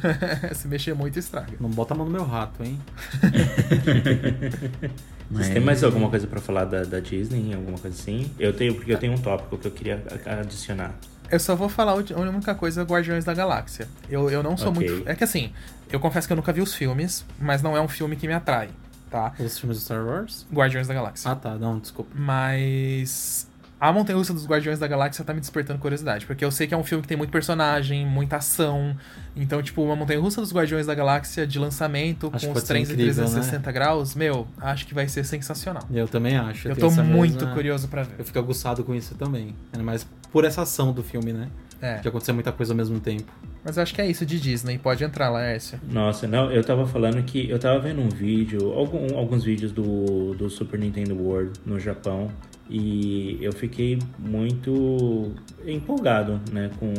[0.52, 1.52] se mexer muito, estraga.
[1.60, 2.78] Não bota a mão no meu rato, hein?
[5.30, 7.54] Vocês têm mais alguma coisa pra falar da, da Disney?
[7.54, 8.30] Alguma coisa assim?
[8.38, 10.02] Eu tenho, porque eu tenho um tópico que eu queria
[10.40, 10.94] adicionar.
[11.34, 13.88] Eu só vou falar a única coisa Guardiões da Galáxia.
[14.08, 14.88] Eu, eu não sou Ok.
[14.88, 15.08] muito.
[15.08, 15.52] É que assim,
[15.90, 18.32] eu confesso que eu nunca vi os filmes, mas não é um filme que me
[18.34, 18.68] atrai,
[19.10, 19.32] tá?
[19.40, 20.46] Os filmes do Star Wars?
[20.52, 21.32] Guardiões da Galáxia.
[21.32, 21.56] Ah, tá.
[21.56, 22.08] Não, desculpa.
[22.14, 23.48] Mas.
[23.80, 26.24] A Montanha Russa dos Guardiões da Galáxia tá me despertando curiosidade.
[26.26, 28.96] Porque eu sei que é um filme que tem muito personagem, muita ação.
[29.36, 32.88] Então, tipo, uma Montanha Russa dos Guardiões da Galáxia de lançamento, Acho com os trens
[32.88, 33.30] em incrível, né?
[33.30, 35.82] 360 graus, meu, acho que vai ser sensacional.
[35.92, 36.68] Eu também acho.
[36.68, 38.14] Eu tenho tô muito mesma- curioso pra ver.
[38.18, 39.54] Eu fico aguçado com isso também.
[39.72, 41.48] Ainda mais por essa ação do filme, né?
[41.82, 41.98] É.
[41.98, 43.30] De acontecer muita coisa ao mesmo tempo.
[43.62, 44.78] Mas eu acho que é isso de Disney.
[44.78, 45.78] Pode entrar, Laércio.
[45.90, 50.34] Nossa, não, eu tava falando que eu tava vendo um vídeo, algum- alguns vídeos do,
[50.34, 52.30] do Super Nintendo World no Japão
[52.68, 55.32] e eu fiquei muito
[55.66, 56.92] empolgado, né, com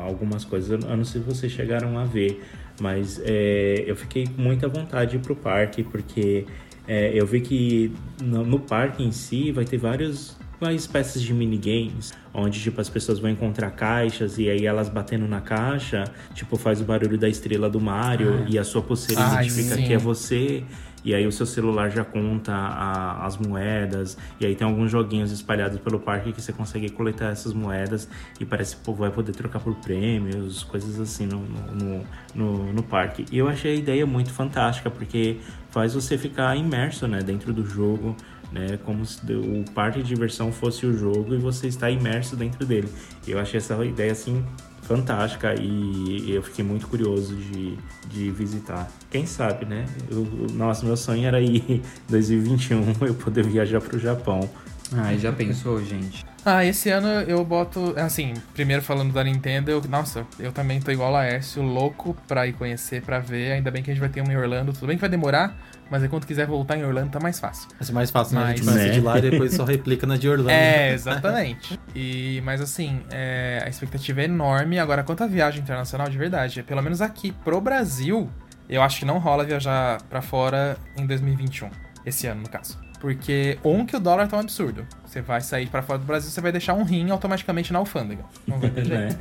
[0.00, 0.70] algumas coisas.
[0.70, 2.42] Eu não sei se vocês chegaram a ver,
[2.80, 6.46] mas é, eu fiquei com muita vontade de ir pro parque porque
[6.86, 7.92] é, eu vi que
[8.22, 12.88] no, no parque em si vai ter vários várias espécies de minigames, onde tipo as
[12.88, 17.28] pessoas vão encontrar caixas e aí elas batendo na caixa, tipo faz o barulho da
[17.28, 19.84] estrela do Mario e a sua pulseira Ai, identifica sim.
[19.84, 20.62] que é você.
[21.04, 24.16] E aí o seu celular já conta a- as moedas.
[24.40, 28.08] E aí tem alguns joguinhos espalhados pelo parque que você consegue coletar essas moedas
[28.40, 33.24] e parece que vai poder trocar por prêmios, coisas assim no, no, no, no parque.
[33.30, 35.38] E eu achei a ideia muito fantástica, porque
[35.70, 38.16] faz você ficar imerso né, dentro do jogo
[38.52, 38.78] né?
[38.84, 42.88] Como se o parque de diversão fosse o jogo e você está imerso dentro dele.
[43.26, 44.44] Eu achei essa ideia assim
[44.82, 47.78] fantástica e eu fiquei muito curioso de,
[48.08, 48.90] de visitar.
[49.10, 49.86] Quem sabe, né?
[50.10, 54.48] Eu, nossa, meu sonho era ir em 2021 eu poder viajar para o Japão.
[54.94, 56.24] Ai, já pensou, gente?
[56.44, 57.94] Ah, esse ano eu boto.
[57.96, 62.46] Assim, primeiro falando da Nintendo, eu, nossa, eu também tô igual a Laércio, louco pra
[62.46, 63.52] ir conhecer, pra ver.
[63.52, 64.72] Ainda bem que a gente vai ter uma em Orlando.
[64.72, 65.56] Tudo bem que vai demorar,
[65.88, 67.68] mas aí quando quiser voltar em Orlando tá mais fácil.
[67.78, 68.44] Vai ser mais fácil, né?
[68.44, 68.94] A gente Mas- começa Né?
[68.94, 70.50] de lá e depois só replica na de Orlando.
[70.50, 71.78] É, exatamente.
[71.94, 74.80] E, mas assim, é, a expectativa é enorme.
[74.80, 78.28] Agora, quanto à viagem internacional, de verdade, pelo menos aqui pro Brasil,
[78.68, 81.70] eu acho que não rola viajar pra fora em 2021.
[82.04, 82.76] Esse ano, no caso.
[83.02, 84.86] Porque, um, que o dólar tá um absurdo.
[85.04, 88.24] Você vai sair pra fora do Brasil, você vai deixar um rim automaticamente na alfândega.
[88.46, 89.16] Não vai ter jeito.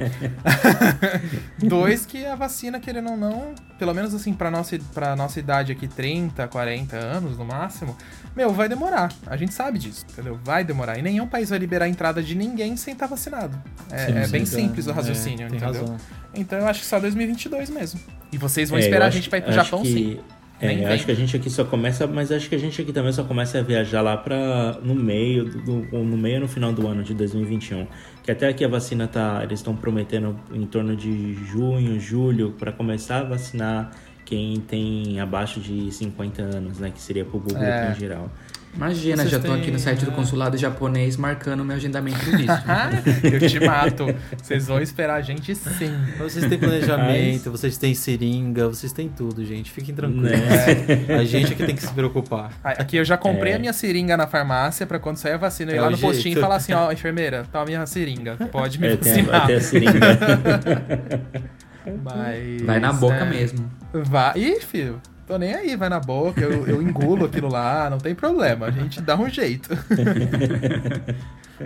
[1.58, 5.72] Dois, que a vacina, querendo ou não, pelo menos assim, pra nossa, pra nossa idade
[5.72, 7.98] aqui, 30, 40 anos no máximo,
[8.36, 9.12] meu, vai demorar.
[9.26, 10.40] A gente sabe disso, entendeu?
[10.44, 11.00] Vai demorar.
[11.00, 13.60] E nenhum país vai liberar a entrada de ninguém sem estar vacinado.
[13.90, 14.48] É, Sim, é sim, bem tá.
[14.52, 15.68] simples o É, raciocínio, tem entendeu?
[15.82, 15.98] razão.
[16.36, 18.00] Então eu acho que só 2022 mesmo.
[18.32, 20.20] E vocês vão É, esperar a acho- gente pra ir pro Japão, que- sim.
[20.62, 23.12] É, acho que a gente aqui só começa, mas acho que a gente aqui também
[23.12, 27.04] só começa a viajar lá para no meio do, no meio no final do ano
[27.04, 27.88] de 2021,
[28.24, 32.72] que até aqui a vacina tá, eles estão prometendo em torno de junho, julho para
[32.72, 33.92] começar a vacinar
[34.24, 37.92] quem tem abaixo de 50 anos, né, que seria pro público É.
[37.92, 38.32] em geral.
[38.74, 40.14] Imagina, Vocês já tô aqui têm- no site do é.
[40.14, 42.64] consulado japonês marcando meu agendamento turístico.
[42.68, 42.90] Ah,
[43.22, 44.06] eu te mato.
[44.42, 45.94] Vocês vão esperar a gente sim.
[46.18, 49.70] Vocês têm planejamento, vocês têm seringa, vocês têm tudo, gente.
[49.70, 50.32] Fiquem tranquilos.
[50.32, 51.18] Né?
[51.20, 52.54] A gente aqui tem que se preocupar.
[52.64, 53.56] Aqui eu já comprei É.
[53.58, 55.98] a minha seringa na farmácia pra quando sair a vacina eu ir É lá no
[55.98, 56.14] jeito.
[56.14, 59.44] postinho e falar assim, ó, enfermeira, tá a minha seringa, pode me É, tem vacinar.
[59.44, 60.00] até a seringa.
[62.04, 63.70] Mas, Vai na boca é, mesmo.
[63.92, 64.34] Vai.
[64.38, 65.02] Ih, filho,
[65.32, 68.72] tô nem aí, vai na boca, eu, eu engulo aquilo lá, não tem problema, a
[68.72, 69.70] gente dá um jeito.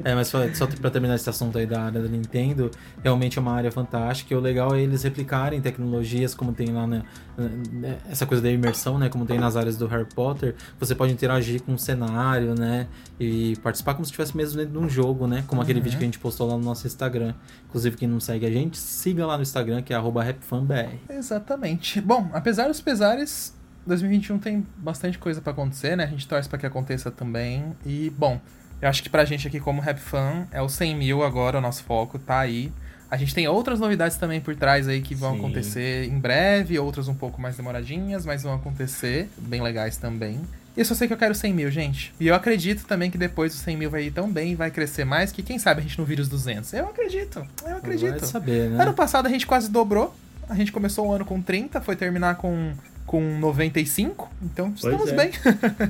[0.03, 2.69] É, mas só, só pra terminar esse assunto aí da área da Nintendo,
[3.01, 4.33] realmente é uma área fantástica.
[4.33, 6.97] E o legal é eles replicarem tecnologias como tem lá na,
[7.37, 9.07] na- essa coisa da imersão, né?
[9.07, 10.53] Como tem nas áreas do Harry Potter.
[10.79, 12.87] Você pode interagir com o cenário, né?
[13.17, 15.45] E participar como se estivesse mesmo dentro de um jogo, né?
[15.47, 17.33] Como aquele vídeo que a gente postou lá no nosso Instagram.
[17.69, 20.89] Inclusive, quem não segue a gente, siga lá no Instagram, que é arroba rapfanbr.
[21.09, 22.01] Exatamente.
[22.01, 23.54] Bom, apesar dos pesares,
[23.85, 26.05] 2021 tem bastante coisa pra acontecer, né?
[26.05, 27.73] A gente torce pra que aconteça também.
[27.85, 28.39] E, bom,
[28.81, 31.61] eu acho que pra gente aqui como Rap Fan, é o 100 mil agora o
[31.61, 32.71] nosso foco, tá aí.
[33.09, 35.39] A gente tem outras novidades também por trás aí que vão Sim.
[35.39, 40.41] acontecer em breve, outras um pouco mais demoradinhas, mas vão acontecer, bem legais também.
[40.75, 42.13] E eu só sei que eu quero 100 mil, gente.
[42.19, 44.69] E eu acredito também que depois o 100 mil vai ir tão bem e vai
[44.69, 46.73] crescer mais que quem sabe a gente não vira os 200.
[46.73, 48.19] Eu acredito, eu acredito.
[48.19, 48.83] Vai saber, né?
[48.83, 50.13] Ano passado a gente quase dobrou.
[50.49, 52.73] A gente começou o ano com 30, foi terminar com
[53.05, 55.15] com 95, então Pois estamos é.
[55.15, 55.31] bem.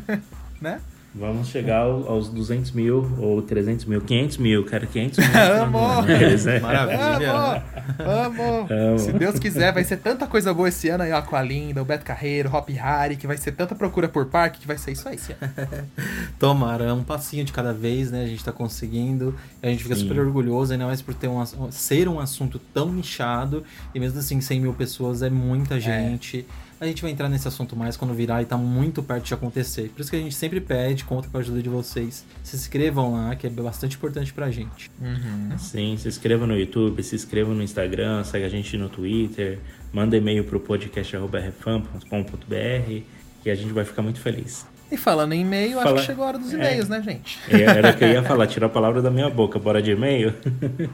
[0.60, 0.82] né?
[1.18, 5.28] Vamos chegar ao- aos 200 mil ou 300 mil, 500 mil, quero 500 mil.
[5.64, 6.06] Amor!
[6.06, 6.60] Né?
[6.60, 7.32] Maravilha.
[7.32, 7.64] Amo!
[8.00, 8.68] Amo!
[8.70, 9.00] Amo.
[9.00, 12.04] Se Deus quiser, vai ser tanta coisa boa esse ano aí, o Aqualinda, o Beto
[12.04, 15.08] Carreiro, o Hop Harry, que vai ser tanta procura por parque que vai ser isso
[15.08, 15.18] aí.
[16.38, 18.24] Tomara, é um passinho de cada vez, né?
[18.24, 19.34] A gente tá conseguindo.
[19.64, 20.02] E a gente fica Sim.
[20.08, 21.42] super orgulhoso, ainda mais por ter um,
[21.72, 23.64] ser um assunto tão nichado.
[23.94, 26.46] E mesmo assim, 100 mil pessoas é muita gente.
[26.86, 29.90] A gente vai entrar nesse assunto mais quando virar e tá muito perto de acontecer.
[29.90, 32.24] Por isso que a gente sempre pede, conta com a ajuda de vocês.
[32.44, 34.92] Se inscrevam lá, que é bastante importante pra gente.
[35.58, 39.60] Sim, se inscreva no YouTube, se inscreva no Instagram, segue a gente no Twitter,
[39.92, 43.02] manda e-mail pro podcast.rfam.com.br
[43.44, 44.66] que a gente vai ficar muito feliz.
[44.92, 46.58] E falando em e-mail, acho Fala- que chegou a hora dos É.
[46.58, 47.40] e-mails, né, gente?
[47.52, 49.92] E Era o que eu ia falar, tirou a palavra da minha boca, bora de
[49.92, 50.34] e-mail?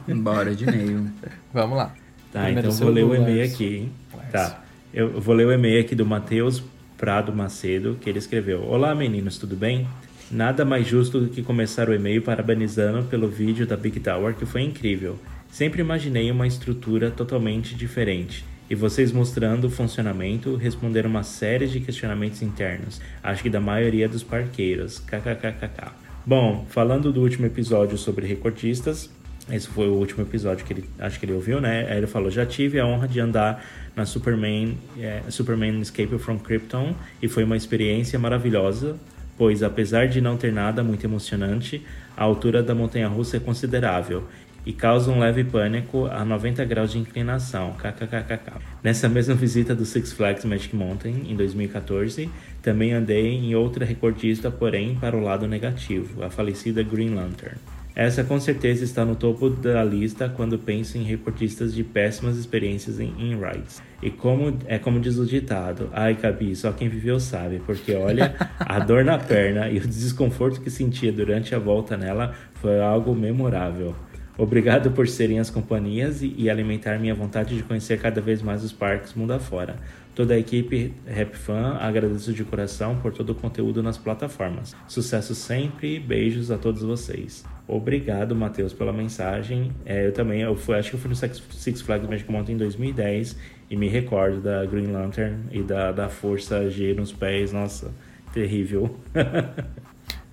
[0.08, 1.10] Bora de e-mail.
[1.52, 1.94] Vamos lá.
[2.32, 3.92] Tá, Primeiro então vou ler o e-mail aqui, hein?
[4.30, 4.61] Tá.
[4.94, 6.62] Eu vou ler o e-mail aqui do Matheus
[6.98, 9.88] Prado Macedo, que ele escreveu: Olá meninos, tudo bem?
[10.30, 14.44] Nada mais justo do que começar o e-mail parabenizando pelo vídeo da Big Tower, que
[14.44, 15.18] foi incrível.
[15.50, 18.44] Sempre imaginei uma estrutura totalmente diferente.
[18.68, 24.06] E vocês mostrando o funcionamento, responderam uma série de questionamentos internos, acho que da maioria
[24.06, 24.98] dos parqueiros.
[24.98, 25.92] KKKKK.
[26.26, 29.10] Bom, falando do último episódio sobre recordistas,
[29.52, 31.86] esse foi o último episódio que ele acho que ele ouviu, né?
[31.90, 36.38] Aí ele falou: já tive a honra de andar na Superman, é, Superman Escape from
[36.38, 38.96] Krypton e foi uma experiência maravilhosa,
[39.36, 41.84] pois apesar de não ter nada muito emocionante,
[42.16, 44.24] a altura da montanha-russa é considerável
[44.64, 47.74] e causa um leve pânico a 90 graus de inclinação.
[47.74, 48.60] KKKKK.
[48.82, 52.30] Nessa mesma visita do Six Flags Magic Mountain em 2014,
[52.62, 57.58] também andei em outra recordista, porém para o lado negativo, a falecida Green Lantern.
[57.94, 62.98] Essa com certeza está no topo da lista quando penso em recordistas de péssimas experiências
[62.98, 63.82] em, em rides.
[64.02, 68.34] E como é como diz o ditado, ai Gabi, só quem viveu sabe, porque olha,
[68.58, 73.14] a dor na perna e o desconforto que sentia durante a volta nela foi algo
[73.14, 73.94] memorável.
[74.38, 78.64] Obrigado por serem as companhias e, e alimentar minha vontade de conhecer cada vez mais
[78.64, 79.76] os parques mundo afora.
[80.14, 84.74] Toda a equipe Rap Fan agradeço de coração por todo o conteúdo nas plataformas.
[84.88, 87.44] Sucesso sempre, beijos a todos vocês.
[87.72, 89.72] Obrigado, Matheus, pela mensagem.
[89.86, 92.54] É, eu também, eu fui, acho que eu fui no Six Six Flags Magic Mountain
[92.54, 93.34] em 2010
[93.70, 97.50] e me recordo da Green Lantern e da, da força G nos pés.
[97.50, 97.90] Nossa,
[98.32, 98.98] terrível.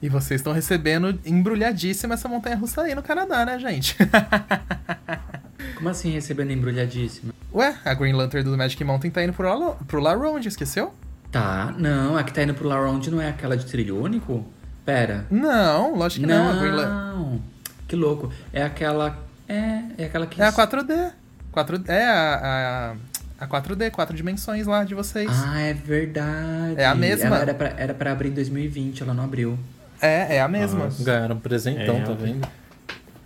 [0.01, 3.97] E vocês estão recebendo embrulhadíssima essa montanha russa aí no Canadá, né, gente?
[5.75, 7.33] Como assim recebendo embrulhadíssima?
[7.53, 10.93] Ué, a Green Lantern do Magic Mountain tá indo pro, La, pro La Ronde, esqueceu?
[11.29, 14.45] Tá, não, a que tá indo pro La Ronde não é aquela de trilho único?
[14.85, 15.25] Pera.
[15.29, 16.53] Não, lógico que não.
[16.53, 17.41] Não,
[17.87, 18.31] que louco.
[18.51, 19.17] É aquela.
[19.47, 20.41] É, é aquela que.
[20.41, 21.11] É a 4D.
[21.51, 22.95] 4 É a,
[23.39, 25.29] a, a 4D, quatro dimensões lá de vocês.
[25.45, 26.75] Ah, é verdade.
[26.77, 27.27] É a mesma.
[27.27, 29.57] Ela era pra, era pra abrir em 2020, ela não abriu.
[30.01, 30.85] É, é a mesma.
[30.85, 31.03] Nossa.
[31.03, 32.47] Ganharam um presentão, É, tá vendo?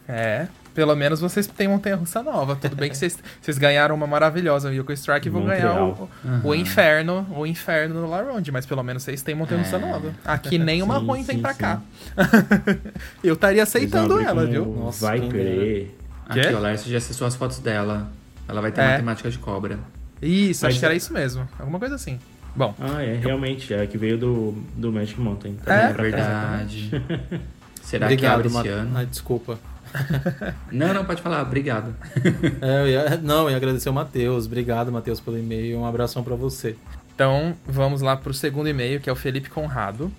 [0.07, 0.47] É.
[0.73, 2.55] Pelo menos vocês têm montanha russa nova.
[2.55, 5.85] Tudo bem que vocês, vocês ganharam uma maravilhosa o Yoko Strike e vão ganhar o,
[5.89, 6.09] Montreal.
[6.43, 9.79] o inferno, o inferno no La Ronde, mas pelo menos vocês têm montanha russa É.
[9.79, 10.11] nova.
[10.25, 11.59] Aqui nenhuma Sim, ruim vem sim, pra sim.
[11.59, 11.81] cá.
[13.23, 14.65] Eu estaria aceitando ela, abrir viu?
[14.65, 15.29] Nossa, Viper.
[15.31, 15.91] quem
[16.27, 16.53] Aqui, Quê?
[16.55, 18.09] ó, já acessou as fotos dela.
[18.47, 18.91] Ela vai ter É.
[18.93, 19.77] matemática de cobra.
[20.21, 21.47] Isso, acho Mas- que era isso mesmo.
[21.59, 22.17] Alguma coisa assim.
[22.55, 25.57] Bom, Ah, é, realmente, é a que veio do, do Magic Mountain.
[25.65, 25.71] É?
[25.89, 26.89] É verdade.
[27.81, 28.91] Será que Obrigado, abre esse ano?
[28.97, 29.59] Ai, desculpa.
[30.71, 31.41] Não, não, pode falar.
[31.41, 31.95] Obrigado.
[32.61, 34.45] É, eu ia, não, eu ia agradecer o Matheus.
[34.45, 35.79] Obrigado, Matheus, pelo e-mail.
[35.79, 36.75] Um abração pra você.
[37.13, 40.11] Então, vamos lá pro segundo e-mail, que é o Felipe Conrado.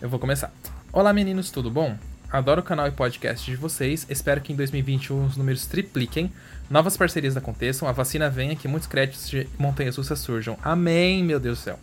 [0.00, 0.52] Eu vou começar.
[0.92, 1.96] Olá, meninos, tudo bom?
[2.30, 4.06] Adoro o canal e podcast de vocês.
[4.08, 6.32] Espero que em 2021 os números tripliquem,
[6.70, 10.56] novas parcerias aconteçam, a vacina venha, que muitos créditos de montanhas russas surjam.
[10.62, 11.78] Amém, meu Deus do céu.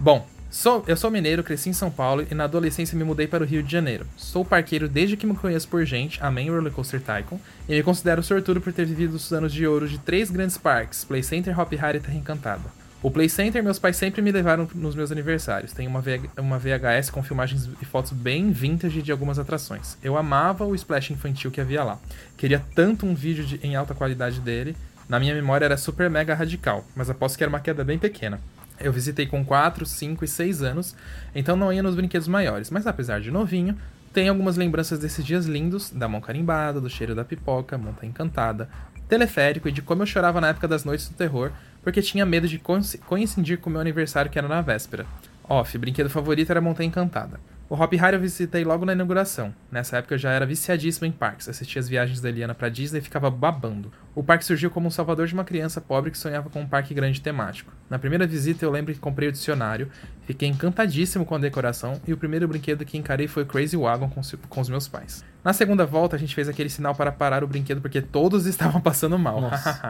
[0.00, 3.42] Bom, sou, eu sou mineiro, cresci em São Paulo e na adolescência me mudei para
[3.44, 4.06] o Rio de Janeiro.
[4.16, 7.38] Sou parqueiro desde que me conheço por gente, amém Roller Coaster Tycoon,
[7.68, 11.04] e me considero sortudo por ter vivido os anos de ouro de três grandes parques,
[11.04, 12.86] Play Center, Hop Hari e Terra Encantada.
[13.02, 15.70] O Play Center, meus pais sempre me levaram nos meus aniversários.
[15.72, 19.96] Tem uma, VH uma VHS com filmagens e fotos bem vintage de algumas atrações.
[20.02, 21.98] Eu amava o splash infantil que havia lá.
[22.36, 24.74] Queria tanto um vídeo de- em alta qualidade dele.
[25.08, 28.40] Na minha memória era super mega radical, mas aposto que era uma queda bem pequena.
[28.78, 30.94] Eu visitei com 4, 5 e 6 anos,
[31.34, 33.76] então não ia nos brinquedos maiores, mas apesar de novinho,
[34.12, 38.68] tenho algumas lembranças desses dias lindos, da mão carimbada, do cheiro da pipoca, montanha encantada,
[39.08, 41.52] teleférico e de como eu chorava na época das noites do terror,
[41.82, 45.06] porque tinha medo de coinci- coincidir com o meu aniversário que era na véspera.
[45.48, 47.38] Off, brinquedo favorito era a montanha encantada.
[47.68, 49.52] O Hop Hari eu visitei logo na inauguração.
[49.72, 53.00] Nessa época eu já era viciadíssimo em parques, assistia as viagens da Eliana pra Disney
[53.00, 53.90] e ficava babando.
[54.14, 56.94] O parque surgiu como um salvador de uma criança pobre que sonhava com um parque
[56.94, 57.72] grande temático.
[57.90, 59.90] Na primeira visita eu lembro que comprei o dicionário,
[60.22, 64.10] fiquei encantadíssimo com a decoração e o primeiro brinquedo que encarei foi o Crazy Wagon
[64.10, 65.24] com, com os meus pais.
[65.42, 68.80] Na segunda volta a gente fez aquele sinal para parar o brinquedo porque todos estavam
[68.80, 69.40] passando mal.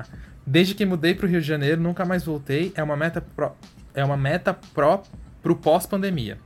[0.46, 3.52] Desde que mudei pro Rio de Janeiro nunca mais voltei, é uma meta pro,
[3.92, 5.02] é uma meta pro
[5.42, 6.38] pro pós-pandemia.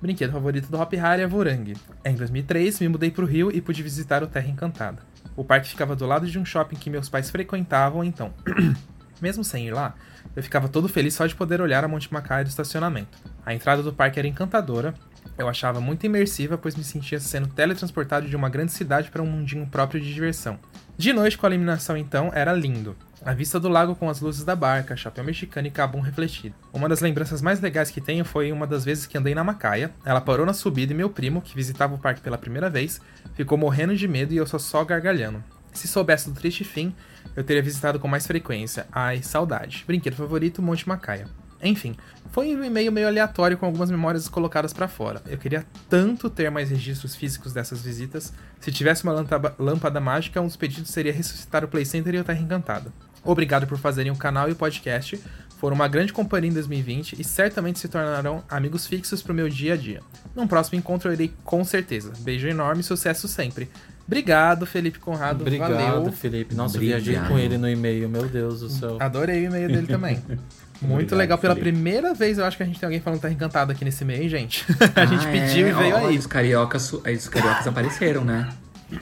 [0.00, 1.74] Brinquedo favorito do Hop Hari é Vorang.
[2.04, 5.02] Em 2003, me mudei para o Rio e pude visitar o Terra Encantada.
[5.34, 8.32] O parque ficava do lado de um shopping que meus pais frequentavam, então,
[9.20, 9.96] mesmo sem ir lá,
[10.36, 13.18] eu ficava todo feliz só de poder olhar a Monte Macaia do estacionamento.
[13.44, 14.94] A entrada do parque era encantadora,
[15.36, 19.26] eu achava muito imersiva, pois me sentia sendo teletransportado de uma grande cidade para um
[19.26, 20.60] mundinho próprio de diversão.
[20.98, 22.96] De noite, com a iluminação, então, era lindo.
[23.24, 26.56] A vista do lago com as luzes da barca, chapéu mexicano e cabum refletido.
[26.72, 29.92] Uma das lembranças mais legais que tenho foi uma das vezes que andei na Macaia.
[30.04, 33.00] Ela parou na subida e meu primo, que visitava o parque pela primeira vez,
[33.34, 35.40] ficou morrendo de medo e eu só só gargalhando.
[35.72, 36.92] Se soubesse do triste fim,
[37.36, 38.88] eu teria visitado com mais frequência.
[38.90, 39.84] Ai, saudade.
[39.86, 41.28] Brinquedo favorito, Monte Macaia.
[41.62, 41.96] Enfim,
[42.30, 45.22] foi um e-mail meio aleatório com algumas memórias colocadas para fora.
[45.26, 48.32] Eu queria tanto ter mais registros físicos dessas visitas.
[48.60, 49.26] Se tivesse uma
[49.58, 52.92] lâmpada mágica, um dos pedidos seria ressuscitar o Play Center e o Terra Encantada.
[53.24, 55.20] Obrigado por fazerem o canal e o podcast.
[55.58, 59.74] Foram uma grande companhia em 2020 e certamente se tornarão amigos fixos pro meu dia
[59.74, 60.00] a dia.
[60.34, 62.12] Num próximo encontro eu irei com certeza.
[62.20, 63.68] Beijo enorme e sucesso sempre.
[64.06, 65.42] Obrigado, Felipe Conrado.
[65.42, 66.12] Obrigado, Valeu.
[66.12, 66.54] Felipe.
[66.54, 67.00] Nossa, Obrigado.
[67.00, 68.96] eu viajei com ele no e-mail, meu Deus do céu.
[69.00, 70.22] Adorei o e-mail dele também.
[70.80, 71.38] Muito Obrigado, legal.
[71.38, 71.72] Pela Felipe.
[71.72, 74.04] primeira vez eu acho que a gente tem alguém falando que tá encantado aqui nesse
[74.04, 74.64] hein, gente.
[74.94, 75.70] a gente Ah, pediu é?
[75.70, 76.18] e veio Ó, aí.
[76.18, 78.48] Os cariocas, os cariocas apareceram, né?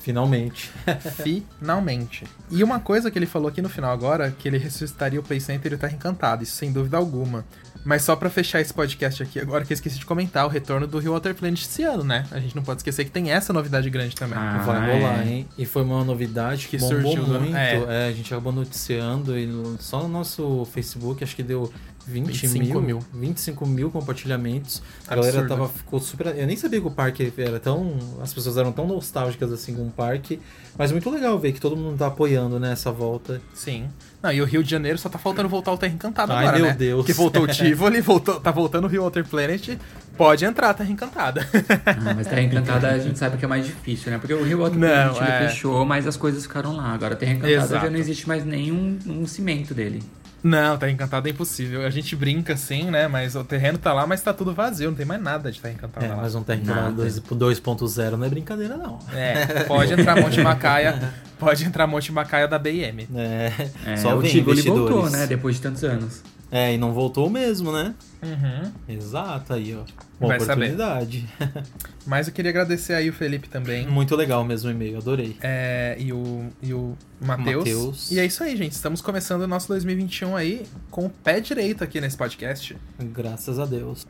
[0.00, 0.70] Finalmente.
[1.22, 2.24] Finalmente.
[2.50, 5.38] E uma coisa que ele falou aqui no final agora, que ele ressuscitaria o Play
[5.38, 7.44] Center e o Terra Encantado, isso sem dúvida alguma.
[7.88, 10.86] Mas só pra fechar esse podcast aqui agora, que eu esqueci de comentar, o retorno
[10.86, 12.26] do Rio Water Planet esse ano, né?
[12.30, 14.38] A gente não pode esquecer que tem essa novidade grande também.
[14.38, 15.30] Ah, Vai rolar, é.
[15.30, 15.48] hein?
[15.56, 17.38] E foi uma novidade que, surgiu, né?
[17.38, 17.56] muito.
[17.56, 18.04] É.
[18.04, 18.08] É.
[18.08, 21.72] a gente acabou noticiando e só no nosso Facebook acho que deu
[22.08, 23.04] 20 25 mil.
[23.12, 24.82] 25 mil compartilhamentos.
[25.06, 26.28] A galera tava, ficou super.
[26.36, 27.98] Eu nem sabia que o parque era tão.
[28.22, 30.40] As pessoas eram tão nostálgicas assim com o parque.
[30.76, 33.42] Mas muito legal ver que todo mundo tá apoiando né, essa volta.
[33.52, 33.88] Sim.
[34.22, 36.58] Não, e o Rio de Janeiro só tá faltando voltar o Terra Encantado Ai, agora,
[36.58, 36.74] meu né?
[36.74, 37.00] Deus.
[37.00, 39.78] Porque voltou o Tivoli, voltou, tá voltando o Rio Water Planet.
[40.16, 41.46] Pode entrar, Terra Encantada.
[41.86, 44.18] Ah, mas Terra Encantada a gente sabe que é mais difícil, né?
[44.18, 45.48] Porque o Rio Water Não, Planet ele é.
[45.48, 46.92] fechou, mas as coisas ficaram lá.
[46.92, 47.84] Agora Terra Encantada Exato.
[47.84, 50.02] já não existe mais nenhum um cimento dele.
[50.48, 51.84] Não, Terra Encantada é impossível.
[51.86, 53.06] A gente brinca assim, né?
[53.06, 54.90] Mas o terreno tá lá, mas tá tudo vazio.
[54.90, 56.16] Não tem mais nada de Terra Encantada É, lá.
[56.16, 57.06] mas um lá Nada.
[57.06, 58.98] 2.0 não é brincadeira, não.
[59.14, 61.12] É, pode entrar Monte Macaia.
[61.38, 63.06] Pode entrar Monte Macaia da BM.
[63.14, 63.52] É,
[63.86, 65.26] É, só o Tivoli voltou, né?
[65.26, 66.22] Depois de tantos anos.
[66.50, 67.94] É, e não voltou mesmo, né?
[68.22, 68.72] Uhum.
[68.88, 69.82] Exato, aí, ó.
[70.18, 70.52] Uma Vai saber.
[70.72, 71.28] oportunidade.
[72.06, 73.86] Mas eu queria agradecer aí o Felipe também.
[73.86, 75.36] Muito legal mesmo o e-mail, adorei.
[75.42, 77.58] É, e o, e o Matheus.
[77.58, 78.10] Matheus.
[78.10, 78.72] E é isso aí, gente.
[78.72, 82.74] Estamos começando o nosso 2021 aí com o pé direito aqui nesse podcast.
[82.98, 84.06] Graças a Deus.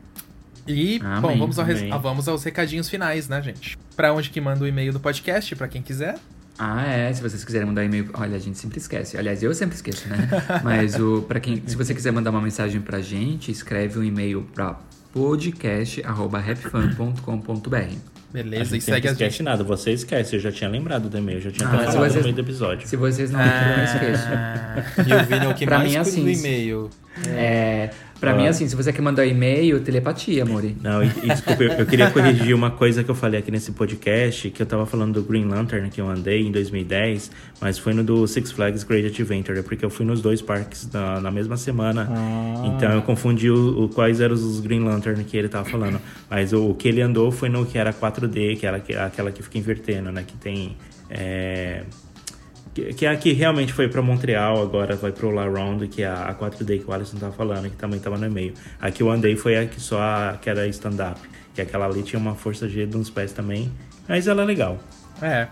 [0.65, 3.77] E, Amém, bom, vamos, ao res- ah, vamos aos recadinhos finais, né, gente?
[3.95, 6.17] Pra onde que manda o e-mail do podcast, pra quem quiser.
[6.59, 7.13] Ah, é.
[7.13, 8.09] Se vocês quiserem mandar e-mail.
[8.13, 9.17] Olha, a gente sempre esquece.
[9.17, 10.27] Aliás, eu sempre esqueço, né?
[10.63, 14.45] Mas o para quem, se você quiser mandar uma mensagem pra gente, escreve um e-mail
[14.53, 14.77] pra
[15.13, 17.95] podcast@rapfan.com.br.
[18.31, 19.43] Beleza, A e segue a esquece gente.
[19.43, 22.15] nada, você esquece, eu já tinha lembrado do e-mail, eu já tinha Ah, falado vocês-
[22.17, 22.87] no meio do episódio.
[22.87, 24.27] Se vocês não lembram, eu não esqueço.
[25.09, 26.89] E o Vini é o que Pra mais mim, cuida assim, do e-mail.
[27.27, 27.89] É,
[28.19, 30.75] pra mim, assim, se você quer mandar e-mail, telepatia, amore.
[30.81, 33.71] Não, e, e desculpa, eu, eu queria corrigir uma coisa que eu falei aqui nesse
[33.71, 37.93] podcast, que eu tava falando do Green Lantern que eu andei em 2010, mas foi
[37.93, 41.57] no do Six Flags Great Adventure, porque eu fui nos dois parques na, na mesma
[41.57, 42.09] semana,
[42.75, 45.99] então eu confundi o, o- quais eram os Green Lantern que ele tava falando.
[46.29, 49.31] Mas o, o que ele andou foi no que era 4D, que era aqu- aquela
[49.31, 50.75] que fica invertendo, né, que tem...
[51.09, 51.83] é,
[52.79, 56.03] que, que é a que realmente foi pra Montreal, agora vai pro La Ronde, que
[56.03, 58.53] é a, a 4D que o Alisson tava falando, que também tava no e-mail.
[58.79, 61.19] A que eu andei foi a que só a, que era stand-up,
[61.53, 63.71] que aquela ali tinha uma força G nos pés também,
[64.07, 64.79] mas ela é legal.
[65.21, 65.47] É.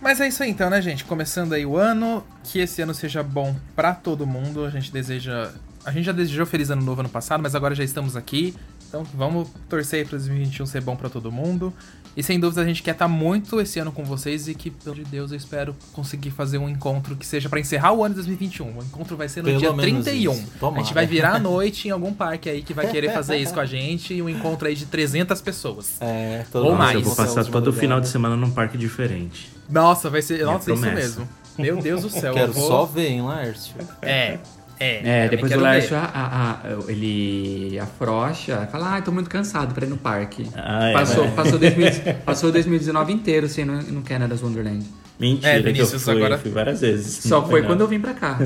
[0.00, 1.04] Mas é isso aí então, né, gente?
[1.04, 4.64] Começando aí o ano, que esse ano seja bom pra todo mundo.
[4.64, 5.50] A gente deseja.
[5.84, 8.54] A gente já desejou feliz ano novo ano passado, mas agora já estamos aqui.
[8.88, 11.72] Então vamos torcer aí pra 2021 ser bom pra todo mundo.
[12.16, 14.96] E sem dúvida a gente quer estar muito esse ano com vocês e que, pelo
[14.96, 18.22] de Deus, eu espero conseguir fazer um encontro que seja pra encerrar o ano de
[18.22, 18.78] 2021.
[18.78, 20.32] O encontro vai ser no Pelo dia menos 31.
[20.32, 20.46] isso.
[20.74, 23.54] A gente vai virar à noite em algum parque aí que vai querer fazer isso
[23.54, 25.96] com a gente e um encontro aí de 300 pessoas.
[26.00, 26.94] É, todo Ou mundo mais.
[26.94, 29.52] eu vou passar de todo final de semana num parque diferente.
[29.70, 30.44] Nossa, vai ser.
[30.44, 31.28] Nossa, isso mesmo.
[31.56, 32.32] Meu Deus do céu.
[32.34, 32.66] Quero eu vou...
[32.66, 33.74] só ver, hein, Laércio?
[34.02, 34.38] É.
[34.80, 39.74] É, É, depois o Lércio, a- a- a- ele afrouxa, fala, ah, tô muito cansado
[39.74, 40.46] pra ir no parque.
[40.54, 41.32] Ah, é, passou, né?
[41.34, 41.88] passou, 2000
[42.24, 44.84] passou 2019 inteiro sem ir no, no Canada's Wonderland.
[45.18, 47.24] Mentira, É, que eu Vinícius, fui, agora- fui várias vezes.
[47.24, 47.66] Só foi não.
[47.68, 48.38] quando eu vim pra cá.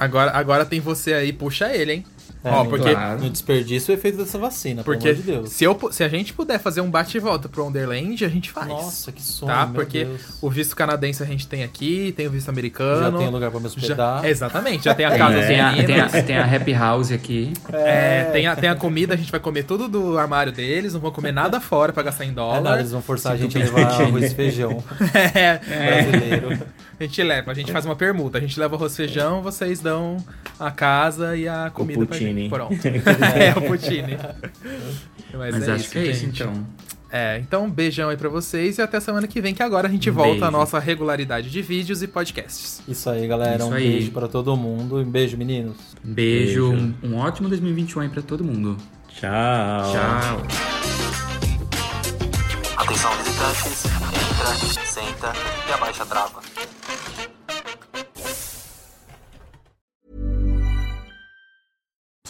[0.00, 2.04] Agora, agora tem você aí, puxa ele, hein?
[2.44, 3.20] É, Ó, no- porque, claro.
[3.20, 5.50] No desperdício o efeito dessa vacina, porque pelo amor de Deus.
[5.50, 8.50] se, eu, se a gente puder fazer um bate e volta pro Wonderland, a gente
[8.50, 8.66] faz.
[8.66, 9.64] Nossa, que sonho, Tá?
[9.66, 10.20] meu Porque Deus.
[10.42, 13.12] o visto canadense a gente tem aqui, tem o visto americano.
[13.12, 14.22] Já tem lugar pra me hospedar.
[14.22, 17.52] Já, exatamente, já tem a casa tem, a, tem, a, tem a Happy House aqui.
[17.72, 21.00] É, tem, a, tem a comida, a gente vai comer tudo do armário deles, não
[21.00, 22.60] vão comer nada fora pra gastar em É dólar.
[22.60, 24.82] nada, eles vão forçar a gente a levar arroz e feijão
[25.34, 26.58] É, brasileiro.
[27.04, 28.38] A gente leva, a gente faz uma permuta.
[28.38, 30.16] A gente leva arroz e feijão, vocês dão
[30.58, 32.42] a casa e a comida pra poutine.
[32.42, 32.50] gente.
[32.50, 32.74] Pronto.
[33.36, 34.18] é, o poutine.
[35.34, 36.66] Mas, Mas é acho isso, que é isso, então.
[37.14, 39.90] É, então um beijão aí pra vocês e até semana que vem, que agora a
[39.90, 40.44] gente volta Beijo.
[40.46, 42.80] à nossa regularidade de vídeos e podcasts.
[42.88, 43.56] Isso aí, galera.
[43.56, 43.86] Isso um aí.
[43.90, 44.96] beijo pra todo mundo.
[44.96, 45.76] Um beijo, meninos.
[46.02, 46.94] Um beijo, Beijo.
[47.02, 48.78] Um, um ótimo 2021 aí pra todo mundo.
[49.08, 49.92] Tchau.
[49.92, 50.42] Tchau.
[52.78, 55.32] Atenção visitantes, entra, senta
[55.68, 56.40] e abaixa a trava.